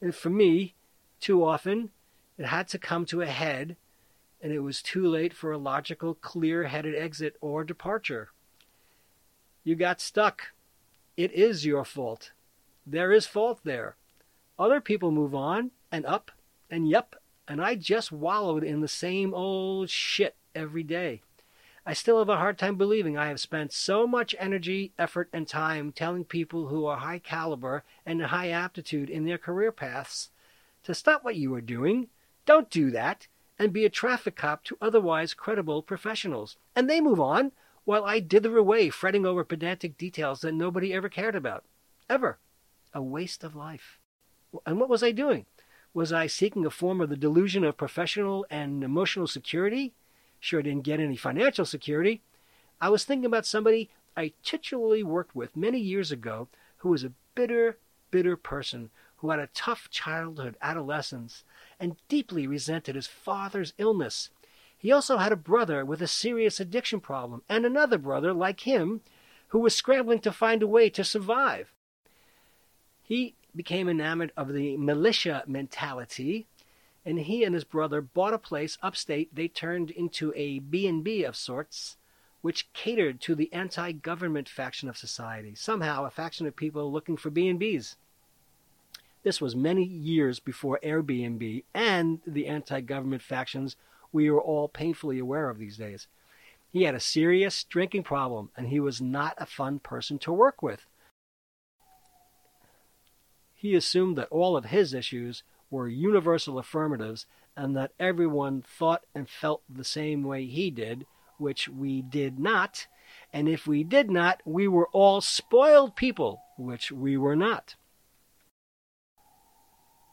And 0.00 0.12
for 0.12 0.30
me, 0.30 0.74
too 1.20 1.44
often, 1.44 1.90
it 2.36 2.46
had 2.46 2.66
to 2.68 2.78
come 2.78 3.06
to 3.06 3.22
a 3.22 3.26
head, 3.26 3.76
and 4.42 4.52
it 4.52 4.58
was 4.58 4.82
too 4.82 5.06
late 5.06 5.32
for 5.32 5.52
a 5.52 5.58
logical, 5.58 6.14
clear 6.14 6.64
headed 6.64 6.96
exit 6.96 7.36
or 7.40 7.62
departure. 7.62 8.30
You 9.64 9.74
got 9.74 10.00
stuck. 10.00 10.52
It 11.16 11.32
is 11.32 11.64
your 11.64 11.84
fault. 11.84 12.32
There 12.86 13.12
is 13.12 13.26
fault 13.26 13.60
there. 13.64 13.96
Other 14.58 14.80
people 14.80 15.10
move 15.10 15.34
on 15.34 15.70
and 15.90 16.04
up 16.04 16.30
and 16.70 16.88
yep, 16.88 17.16
and 17.48 17.62
I 17.62 17.74
just 17.74 18.12
wallowed 18.12 18.62
in 18.62 18.80
the 18.80 18.88
same 18.88 19.32
old 19.32 19.88
shit 19.88 20.36
every 20.54 20.82
day. 20.82 21.22
I 21.86 21.92
still 21.92 22.18
have 22.18 22.28
a 22.28 22.36
hard 22.36 22.58
time 22.58 22.76
believing 22.76 23.16
I 23.16 23.28
have 23.28 23.40
spent 23.40 23.72
so 23.72 24.06
much 24.06 24.34
energy, 24.38 24.92
effort, 24.98 25.28
and 25.32 25.46
time 25.46 25.92
telling 25.92 26.24
people 26.24 26.68
who 26.68 26.86
are 26.86 26.98
high 26.98 27.18
caliber 27.18 27.84
and 28.06 28.22
high 28.22 28.48
aptitude 28.50 29.10
in 29.10 29.24
their 29.24 29.38
career 29.38 29.72
paths 29.72 30.30
to 30.84 30.94
stop 30.94 31.24
what 31.24 31.36
you 31.36 31.54
are 31.54 31.60
doing, 31.60 32.08
don't 32.46 32.70
do 32.70 32.90
that, 32.90 33.28
and 33.58 33.72
be 33.72 33.84
a 33.84 33.90
traffic 33.90 34.36
cop 34.36 34.64
to 34.64 34.78
otherwise 34.80 35.34
credible 35.34 35.82
professionals. 35.82 36.56
And 36.74 36.88
they 36.88 37.00
move 37.00 37.20
on 37.20 37.52
while 37.84 38.04
I 38.04 38.20
dither 38.20 38.56
away 38.56 38.90
fretting 38.90 39.26
over 39.26 39.44
pedantic 39.44 39.98
details 39.98 40.40
that 40.40 40.52
nobody 40.52 40.92
ever 40.92 41.08
cared 41.08 41.34
about. 41.34 41.64
Ever. 42.08 42.38
A 42.92 43.02
waste 43.02 43.44
of 43.44 43.54
life. 43.54 43.98
And 44.66 44.78
what 44.78 44.88
was 44.88 45.02
I 45.02 45.10
doing? 45.10 45.46
Was 45.92 46.12
I 46.12 46.26
seeking 46.26 46.66
a 46.66 46.70
form 46.70 47.00
of 47.00 47.08
the 47.08 47.16
delusion 47.16 47.64
of 47.64 47.76
professional 47.76 48.46
and 48.50 48.82
emotional 48.82 49.26
security? 49.26 49.94
Sure 50.40 50.60
I 50.60 50.62
didn't 50.62 50.84
get 50.84 51.00
any 51.00 51.16
financial 51.16 51.64
security. 51.64 52.22
I 52.80 52.88
was 52.88 53.04
thinking 53.04 53.26
about 53.26 53.46
somebody 53.46 53.90
I 54.16 54.32
titularly 54.44 55.02
worked 55.02 55.34
with 55.34 55.56
many 55.56 55.78
years 55.78 56.12
ago 56.12 56.48
who 56.78 56.90
was 56.90 57.04
a 57.04 57.12
bitter, 57.34 57.78
bitter 58.10 58.36
person 58.36 58.90
who 59.16 59.30
had 59.30 59.40
a 59.40 59.48
tough 59.54 59.88
childhood, 59.90 60.56
adolescence, 60.60 61.44
and 61.80 61.96
deeply 62.08 62.46
resented 62.46 62.94
his 62.94 63.06
father's 63.06 63.72
illness. 63.78 64.30
He 64.84 64.92
also 64.92 65.16
had 65.16 65.32
a 65.32 65.36
brother 65.36 65.82
with 65.82 66.02
a 66.02 66.06
serious 66.06 66.60
addiction 66.60 67.00
problem, 67.00 67.40
and 67.48 67.64
another 67.64 67.96
brother 67.96 68.34
like 68.34 68.60
him 68.60 69.00
who 69.48 69.60
was 69.60 69.74
scrambling 69.74 70.18
to 70.18 70.30
find 70.30 70.62
a 70.62 70.66
way 70.66 70.90
to 70.90 71.02
survive. 71.02 71.72
He 73.02 73.34
became 73.56 73.88
enamored 73.88 74.30
of 74.36 74.52
the 74.52 74.76
militia 74.76 75.42
mentality 75.46 76.46
and 77.02 77.18
he 77.20 77.44
and 77.44 77.54
his 77.54 77.64
brother 77.64 78.02
bought 78.02 78.34
a 78.34 78.38
place 78.38 78.76
upstate 78.82 79.34
they 79.34 79.48
turned 79.48 79.90
into 79.90 80.34
a 80.36 80.58
B&B 80.58 81.24
of 81.24 81.34
sorts 81.34 81.96
which 82.42 82.70
catered 82.74 83.22
to 83.22 83.34
the 83.34 83.50
anti-government 83.54 84.50
faction 84.50 84.90
of 84.90 84.98
society 84.98 85.54
somehow 85.54 86.04
a 86.04 86.10
faction 86.10 86.46
of 86.46 86.56
people 86.56 86.92
looking 86.92 87.16
for 87.16 87.30
B&Bs 87.30 87.96
this 89.22 89.40
was 89.40 89.54
many 89.54 89.84
years 89.84 90.40
before 90.40 90.80
Airbnb 90.82 91.64
and 91.72 92.20
the 92.26 92.48
anti-government 92.48 93.22
factions 93.22 93.76
we 94.14 94.28
are 94.28 94.40
all 94.40 94.68
painfully 94.68 95.18
aware 95.18 95.50
of 95.50 95.58
these 95.58 95.76
days 95.76 96.06
he 96.70 96.84
had 96.84 96.94
a 96.94 97.00
serious 97.00 97.64
drinking 97.64 98.02
problem 98.02 98.50
and 98.56 98.68
he 98.68 98.80
was 98.80 99.00
not 99.00 99.34
a 99.36 99.46
fun 99.46 99.78
person 99.78 100.18
to 100.18 100.32
work 100.32 100.62
with 100.62 100.86
he 103.64 103.74
assumed 103.74 104.18
that 104.18 104.28
all 104.30 104.58
of 104.58 104.66
his 104.66 104.92
issues 104.92 105.42
were 105.70 105.88
universal 105.88 106.58
affirmatives 106.58 107.24
and 107.56 107.74
that 107.74 107.92
everyone 107.98 108.62
thought 108.62 109.04
and 109.14 109.26
felt 109.26 109.62
the 109.68 109.84
same 109.84 110.22
way 110.22 110.44
he 110.44 110.70
did, 110.70 111.06
which 111.38 111.68
we 111.68 112.02
did 112.02 112.38
not. 112.38 112.86
And 113.32 113.48
if 113.48 113.66
we 113.66 113.82
did 113.82 114.10
not, 114.10 114.42
we 114.44 114.68
were 114.68 114.88
all 114.88 115.20
spoiled 115.20 115.96
people, 115.96 116.42
which 116.58 116.92
we 116.92 117.16
were 117.16 117.36
not. 117.36 117.76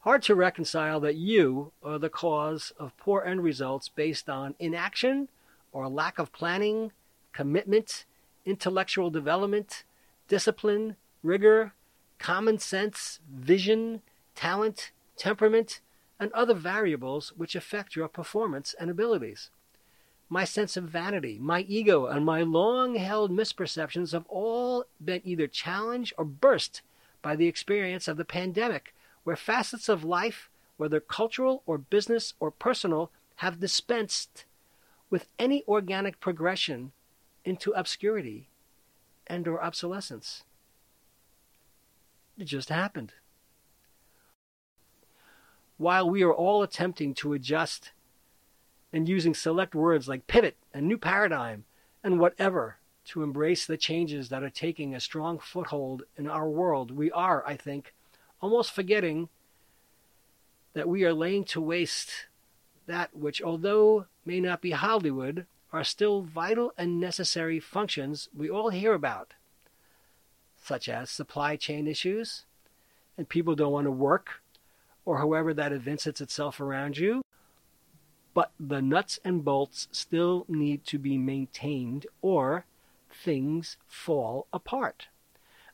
Hard 0.02 0.24
to 0.24 0.34
reconcile 0.34 1.00
that 1.02 1.14
you 1.14 1.74
are 1.84 2.00
the 2.00 2.10
cause 2.10 2.74
of 2.80 2.98
poor 2.98 3.22
end 3.24 3.44
results 3.44 3.88
based 3.88 4.28
on 4.28 4.56
inaction 4.58 5.28
or 5.72 5.88
lack 5.88 6.18
of 6.18 6.34
planning, 6.34 6.92
commitment, 7.34 8.06
intellectual 8.44 9.12
development, 9.12 9.84
discipline, 10.28 10.96
rigor, 11.22 11.74
common 12.18 12.58
sense, 12.58 13.20
vision, 13.32 14.02
talent, 14.34 14.90
temperament, 15.18 15.82
and 16.20 16.32
other 16.34 16.56
variables 16.56 17.32
which 17.38 17.56
affect 17.56 17.96
your 17.96 18.08
performance 18.08 18.74
and 18.80 18.90
abilities. 18.90 19.52
My 20.30 20.46
sense 20.46 20.76
of 20.76 20.86
vanity, 20.86 21.38
my 21.40 21.62
ego, 21.62 22.08
and 22.08 22.26
my 22.26 22.42
long 22.42 22.96
held 22.96 23.32
misperceptions 23.32 24.14
have 24.14 24.26
all 24.28 24.86
been 25.04 25.22
either 25.24 25.46
challenged 25.46 26.14
or 26.18 26.26
burst 26.26 26.82
by 27.22 27.36
the 27.36 27.46
experience 27.46 28.08
of 28.08 28.18
the 28.18 28.26
pandemic, 28.26 28.96
where 29.24 29.36
facets 29.36 29.90
of 29.90 30.04
life, 30.04 30.50
whether 30.78 31.00
cultural 31.00 31.64
or 31.66 31.78
business 31.78 32.34
or 32.40 32.52
personal, 32.52 33.12
have 33.38 33.60
dispensed 33.60 34.46
with 35.10 35.28
any 35.38 35.64
organic 35.68 36.20
progression 36.20 36.92
into 37.44 37.72
obscurity 37.72 38.50
and 39.28 39.48
or 39.48 39.62
obsolescence. 39.64 40.44
It 42.38 42.46
just 42.46 42.70
happened 42.70 43.14
while 45.82 46.08
we 46.08 46.22
are 46.22 46.34
all 46.34 46.62
attempting 46.62 47.12
to 47.12 47.34
adjust 47.34 47.92
and 48.94 49.10
using 49.10 49.34
select 49.34 49.74
words 49.74 50.08
like 50.08 50.28
pivot 50.28 50.56
and 50.72 50.86
new 50.86 50.98
paradigm 50.98 51.66
and 52.04 52.20
whatever 52.20 52.78
to 53.04 53.24
embrace 53.24 53.66
the 53.66 53.78
changes 53.78 54.30
that 54.30 54.44
are 54.44 54.50
taking 54.52 54.94
a 54.94 55.00
strong 55.00 55.40
foothold 55.40 56.04
in 56.16 56.28
our 56.28 56.48
world, 56.48 56.92
we 56.92 57.12
are, 57.12 57.44
I 57.48 57.58
think, 57.58 57.96
almost 58.42 58.72
forgetting 58.72 59.30
that 60.74 60.88
we 60.88 61.04
are 61.04 61.14
laying 61.14 61.44
to 61.46 61.62
waste 61.62 62.28
that 62.88 63.16
which, 63.16 63.42
although 63.42 64.06
may 64.26 64.40
not 64.40 64.62
be 64.62 64.72
Hollywood, 64.72 65.46
are 65.72 65.84
still 65.84 66.22
vital 66.22 66.74
and 66.78 67.00
necessary 67.00 67.60
functions 67.60 68.28
we 68.36 68.50
all 68.50 68.70
hear 68.70 68.94
about, 68.94 69.34
such 70.62 70.90
as 70.90 71.10
supply 71.10 71.56
chain 71.56 71.88
issues, 71.88 72.46
and 73.18 73.30
people 73.30 73.56
don't 73.56 73.72
want 73.72 73.86
to 73.86 73.92
work 73.92 74.42
or 75.06 75.18
however 75.18 75.54
that 75.54 75.72
evinces 75.72 76.22
itself 76.22 76.60
around 76.60 76.98
you. 76.98 77.22
But 78.34 78.52
the 78.60 78.82
nuts 78.82 79.20
and 79.26 79.44
bolts 79.44 79.88
still 79.92 80.46
need 80.48 80.86
to 80.86 80.98
be 80.98 81.18
maintained 81.18 82.08
or 82.22 82.66
things 83.10 83.78
fall 83.88 84.48
apart. 84.54 85.08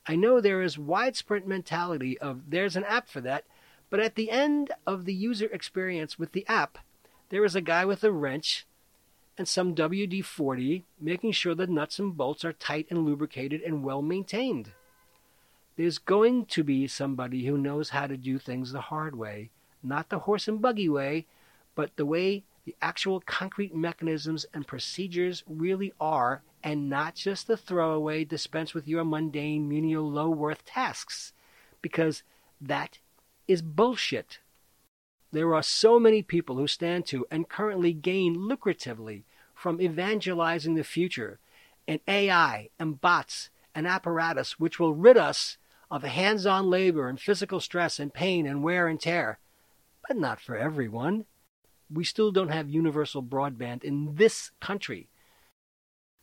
I 0.08 0.16
know 0.16 0.39
there 0.39 0.62
is 0.62 0.78
widespread 0.78 1.45
mentality 1.45 2.18
of 2.20 2.49
there's 2.49 2.78
an 2.78 2.86
app 2.86 3.10
for 3.10 3.20
that, 3.22 3.43
but 3.89 3.99
at 3.99 4.16
the 4.16 4.32
end 4.32 4.72
of 4.86 5.05
the 5.05 5.14
user 5.14 5.47
experience 5.47 6.18
with 6.18 6.32
the 6.32 6.47
app, 6.47 6.78
there 7.30 7.43
is 7.43 7.55
a 7.55 7.62
guy 7.62 7.84
with 7.84 8.03
a 8.03 8.12
wrench 8.12 8.66
and 9.38 9.47
some 9.47 9.76
WD 9.76 10.24
40 10.24 10.86
making 10.99 11.34
sure 11.34 11.53
the 11.53 11.68
nuts 11.68 11.99
and 11.99 12.16
bolts 12.16 12.45
are 12.45 12.53
tight 12.53 12.88
and 12.89 13.05
lubricated 13.05 13.62
and 13.62 13.84
well 13.84 14.01
maintained. 14.01 14.72
There's 15.76 15.99
going 15.99 16.45
to 16.47 16.64
be 16.64 16.88
somebody 16.88 17.45
who 17.45 17.58
knows 17.58 17.89
how 17.89 18.08
to 18.08 18.18
do 18.18 18.39
things 18.39 18.72
the 18.72 18.82
hard 18.82 19.16
way, 19.16 19.51
not 19.84 20.10
the 20.10 20.20
horse 20.20 20.47
and 20.47 20.62
buggy 20.62 20.89
way, 20.89 21.28
but 21.76 21.95
the 21.97 22.05
way 22.05 22.43
the 22.66 22.76
actual 22.82 23.20
concrete 23.20 23.76
mechanisms 23.76 24.45
and 24.53 24.66
procedures 24.66 25.43
really 25.47 25.93
are, 25.99 26.41
and 26.68 26.89
not 26.89 27.15
just 27.15 27.47
the 27.47 27.55
throwaway 27.55 28.26
dispense 28.26 28.74
with 28.74 28.89
your 28.89 29.05
mundane, 29.05 29.70
menial, 29.70 30.11
low 30.11 30.30
worth 30.30 30.65
tasks, 30.65 31.32
because 31.82 32.24
that 32.59 32.99
is 33.47 33.61
bullshit. 33.61 34.39
There 35.32 35.55
are 35.55 35.63
so 35.63 35.97
many 35.97 36.22
people 36.22 36.57
who 36.57 36.68
stand 36.68 37.05
to 37.05 37.26
and 37.32 37.47
currently 37.47 37.93
gain 37.93 38.36
lucratively 38.36 39.24
from 39.55 39.80
evangelizing 39.80 40.76
the 40.76 40.84
future 40.84 41.39
and 41.88 42.01
AI 42.05 42.68
and 42.78 42.99
bots 42.99 43.49
and 43.74 43.88
apparatus 43.88 44.59
which 44.59 44.78
will 44.78 44.93
rid 44.93 45.15
us 45.15 45.55
of 45.89 46.03
hands 46.03 46.45
on 46.45 46.70
labor 46.70 47.07
and 47.07 47.18
physical 47.18 47.61
stress 47.61 47.97
and 47.97 48.13
pain 48.13 48.45
and 48.45 48.61
wear 48.61 48.89
and 48.89 48.99
tear. 48.99 49.39
But 50.05 50.18
not 50.18 50.41
for 50.41 50.57
everyone. 50.57 51.28
We 51.89 52.03
still 52.03 52.34
don't 52.34 52.49
have 52.49 52.70
universal 52.70 53.24
broadband 53.24 53.86
in 53.86 54.15
this 54.15 54.51
country. 54.59 55.07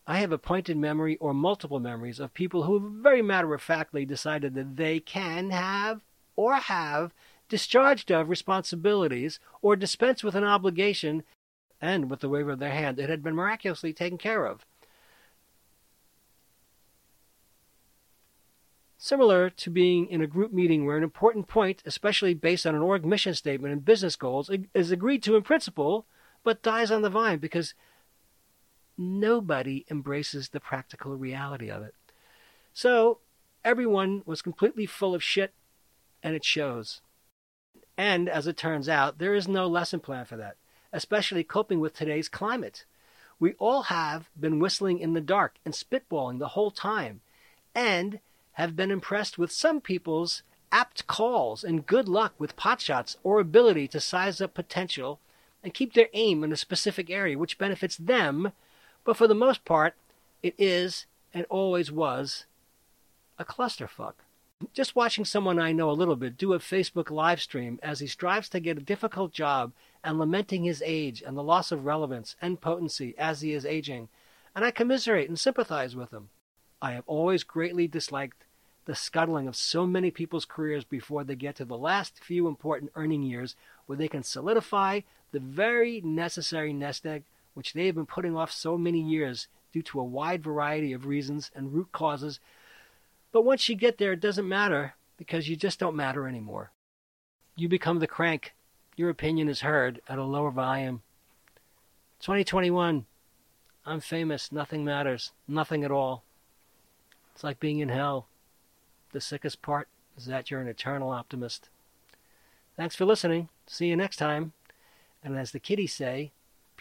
I 0.06 0.18
have 0.18 0.32
a 0.32 0.38
pointed 0.38 0.76
memory 0.76 1.16
or 1.16 1.32
multiple 1.32 1.80
memories 1.80 2.20
of 2.20 2.34
people 2.34 2.64
who 2.64 3.00
very 3.02 3.22
matter 3.22 3.54
of 3.54 3.62
factly 3.62 4.04
decided 4.04 4.54
that 4.54 4.76
they 4.76 5.00
can 5.00 5.50
have 5.50 6.02
or 6.36 6.56
have 6.56 7.14
discharged 7.48 8.10
of 8.10 8.28
responsibilities 8.28 9.40
or 9.62 9.76
dispensed 9.76 10.22
with 10.22 10.34
an 10.34 10.44
obligation, 10.44 11.22
and 11.80 12.10
with 12.10 12.20
the 12.20 12.28
wave 12.28 12.48
of 12.48 12.58
their 12.58 12.72
hand 12.72 12.98
it 12.98 13.08
had 13.08 13.22
been 13.22 13.34
miraculously 13.34 13.92
taken 13.92 14.18
care 14.18 14.46
of. 14.46 14.66
Similar 18.98 19.50
to 19.50 19.70
being 19.70 20.06
in 20.08 20.22
a 20.22 20.26
group 20.26 20.52
meeting 20.52 20.86
where 20.86 20.96
an 20.96 21.02
important 21.02 21.46
point, 21.46 21.82
especially 21.84 22.32
based 22.32 22.66
on 22.66 22.74
an 22.74 22.80
org 22.82 23.04
mission 23.04 23.34
statement 23.34 23.72
and 23.72 23.84
business 23.84 24.16
goals, 24.16 24.50
is 24.72 24.90
agreed 24.90 25.22
to 25.24 25.36
in 25.36 25.42
principle, 25.42 26.06
but 26.42 26.62
dies 26.62 26.90
on 26.90 27.02
the 27.02 27.10
vine 27.10 27.38
because 27.38 27.74
nobody 28.96 29.84
embraces 29.90 30.48
the 30.48 30.60
practical 30.60 31.16
reality 31.16 31.70
of 31.70 31.82
it. 31.82 31.94
So 32.72 33.18
everyone 33.64 34.22
was 34.26 34.42
completely 34.42 34.86
full 34.86 35.14
of 35.14 35.22
shit, 35.22 35.52
and 36.22 36.34
it 36.34 36.44
shows. 36.44 37.00
And 37.96 38.28
as 38.28 38.46
it 38.46 38.56
turns 38.56 38.88
out, 38.88 39.18
there 39.18 39.34
is 39.34 39.46
no 39.46 39.66
lesson 39.66 40.00
plan 40.00 40.24
for 40.24 40.36
that, 40.36 40.56
especially 40.92 41.44
coping 41.44 41.80
with 41.80 41.94
today's 41.94 42.28
climate. 42.28 42.84
We 43.38 43.54
all 43.54 43.84
have 43.84 44.28
been 44.38 44.58
whistling 44.58 44.98
in 44.98 45.12
the 45.12 45.20
dark 45.20 45.56
and 45.64 45.74
spitballing 45.74 46.38
the 46.38 46.48
whole 46.48 46.70
time. 46.70 47.20
And 47.74 48.20
have 48.54 48.76
been 48.76 48.90
impressed 48.90 49.36
with 49.36 49.50
some 49.52 49.80
people's 49.80 50.42
apt 50.70 51.06
calls 51.06 51.62
and 51.62 51.86
good 51.86 52.08
luck 52.08 52.34
with 52.38 52.56
potshots 52.56 53.16
or 53.22 53.38
ability 53.38 53.86
to 53.88 54.00
size 54.00 54.40
up 54.40 54.54
potential 54.54 55.20
and 55.62 55.74
keep 55.74 55.92
their 55.92 56.08
aim 56.12 56.42
in 56.44 56.52
a 56.52 56.56
specific 56.56 57.10
area 57.10 57.38
which 57.38 57.58
benefits 57.58 57.96
them, 57.96 58.52
But 59.04 59.16
for 59.16 59.28
the 59.28 59.34
most 59.34 59.64
part, 59.64 59.94
it 60.42 60.54
is 60.58 61.06
and 61.32 61.46
always 61.50 61.92
was 61.92 62.46
a 63.38 63.44
clusterfuck. 63.44 64.14
Just 64.72 64.96
watching 64.96 65.24
someone 65.24 65.58
I 65.58 65.72
know 65.72 65.90
a 65.90 65.92
little 65.92 66.16
bit 66.16 66.38
do 66.38 66.54
a 66.54 66.58
Facebook 66.58 67.10
live 67.10 67.40
stream 67.40 67.78
as 67.82 68.00
he 68.00 68.06
strives 68.06 68.48
to 68.50 68.60
get 68.60 68.78
a 68.78 68.82
difficult 68.82 69.32
job 69.32 69.72
and 70.02 70.18
lamenting 70.18 70.64
his 70.64 70.82
age 70.84 71.22
and 71.26 71.36
the 71.36 71.42
loss 71.42 71.70
of 71.70 71.84
relevance 71.84 72.36
and 72.40 72.60
potency 72.60 73.14
as 73.18 73.40
he 73.40 73.52
is 73.52 73.66
aging, 73.66 74.08
and 74.54 74.64
I 74.64 74.70
commiserate 74.70 75.28
and 75.28 75.38
sympathize 75.38 75.96
with 75.96 76.12
him. 76.12 76.30
I 76.80 76.92
have 76.92 77.04
always 77.06 77.42
greatly 77.42 77.88
disliked 77.88 78.44
the 78.84 78.94
scuttling 78.94 79.48
of 79.48 79.56
so 79.56 79.86
many 79.86 80.10
people's 80.10 80.44
careers 80.44 80.84
before 80.84 81.24
they 81.24 81.34
get 81.34 81.56
to 81.56 81.64
the 81.64 81.78
last 81.78 82.22
few 82.22 82.46
important 82.46 82.92
earning 82.94 83.22
years 83.22 83.56
where 83.86 83.98
they 83.98 84.08
can 84.08 84.22
solidify 84.22 85.00
the 85.32 85.40
very 85.40 86.00
necessary 86.02 86.72
nest 86.72 87.06
egg 87.06 87.24
which 87.54 87.72
they 87.72 87.86
have 87.86 87.94
been 87.94 88.06
putting 88.06 88.36
off 88.36 88.52
so 88.52 88.76
many 88.76 89.00
years 89.00 89.48
due 89.72 89.82
to 89.82 90.00
a 90.00 90.04
wide 90.04 90.42
variety 90.42 90.92
of 90.92 91.06
reasons 91.06 91.50
and 91.54 91.72
root 91.72 91.90
causes. 91.92 92.38
But 93.32 93.44
once 93.44 93.68
you 93.68 93.74
get 93.74 93.98
there, 93.98 94.12
it 94.12 94.20
doesn't 94.20 94.48
matter 94.48 94.94
because 95.16 95.48
you 95.48 95.56
just 95.56 95.78
don't 95.78 95.96
matter 95.96 96.28
anymore. 96.28 96.70
You 97.56 97.68
become 97.68 97.98
the 97.98 98.06
crank. 98.06 98.54
Your 98.96 99.10
opinion 99.10 99.48
is 99.48 99.60
heard 99.60 100.00
at 100.08 100.18
a 100.18 100.24
lower 100.24 100.50
volume. 100.50 101.02
2021. 102.20 103.06
I'm 103.86 104.00
famous. 104.00 104.52
Nothing 104.52 104.84
matters. 104.84 105.32
Nothing 105.46 105.84
at 105.84 105.90
all. 105.90 106.24
It's 107.34 107.44
like 107.44 107.60
being 107.60 107.80
in 107.80 107.88
hell. 107.88 108.28
The 109.12 109.20
sickest 109.20 109.62
part 109.62 109.88
is 110.16 110.26
that 110.26 110.50
you're 110.50 110.60
an 110.60 110.68
eternal 110.68 111.10
optimist. 111.10 111.68
Thanks 112.76 112.96
for 112.96 113.04
listening. 113.04 113.48
See 113.66 113.86
you 113.86 113.96
next 113.96 114.16
time. 114.16 114.52
And 115.22 115.36
as 115.36 115.52
the 115.52 115.60
kiddies 115.60 115.92
say, 115.92 116.32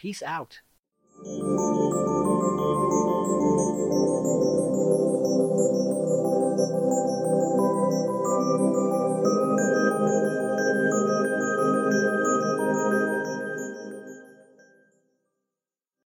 peace 0.04 0.22
out. 0.22 0.60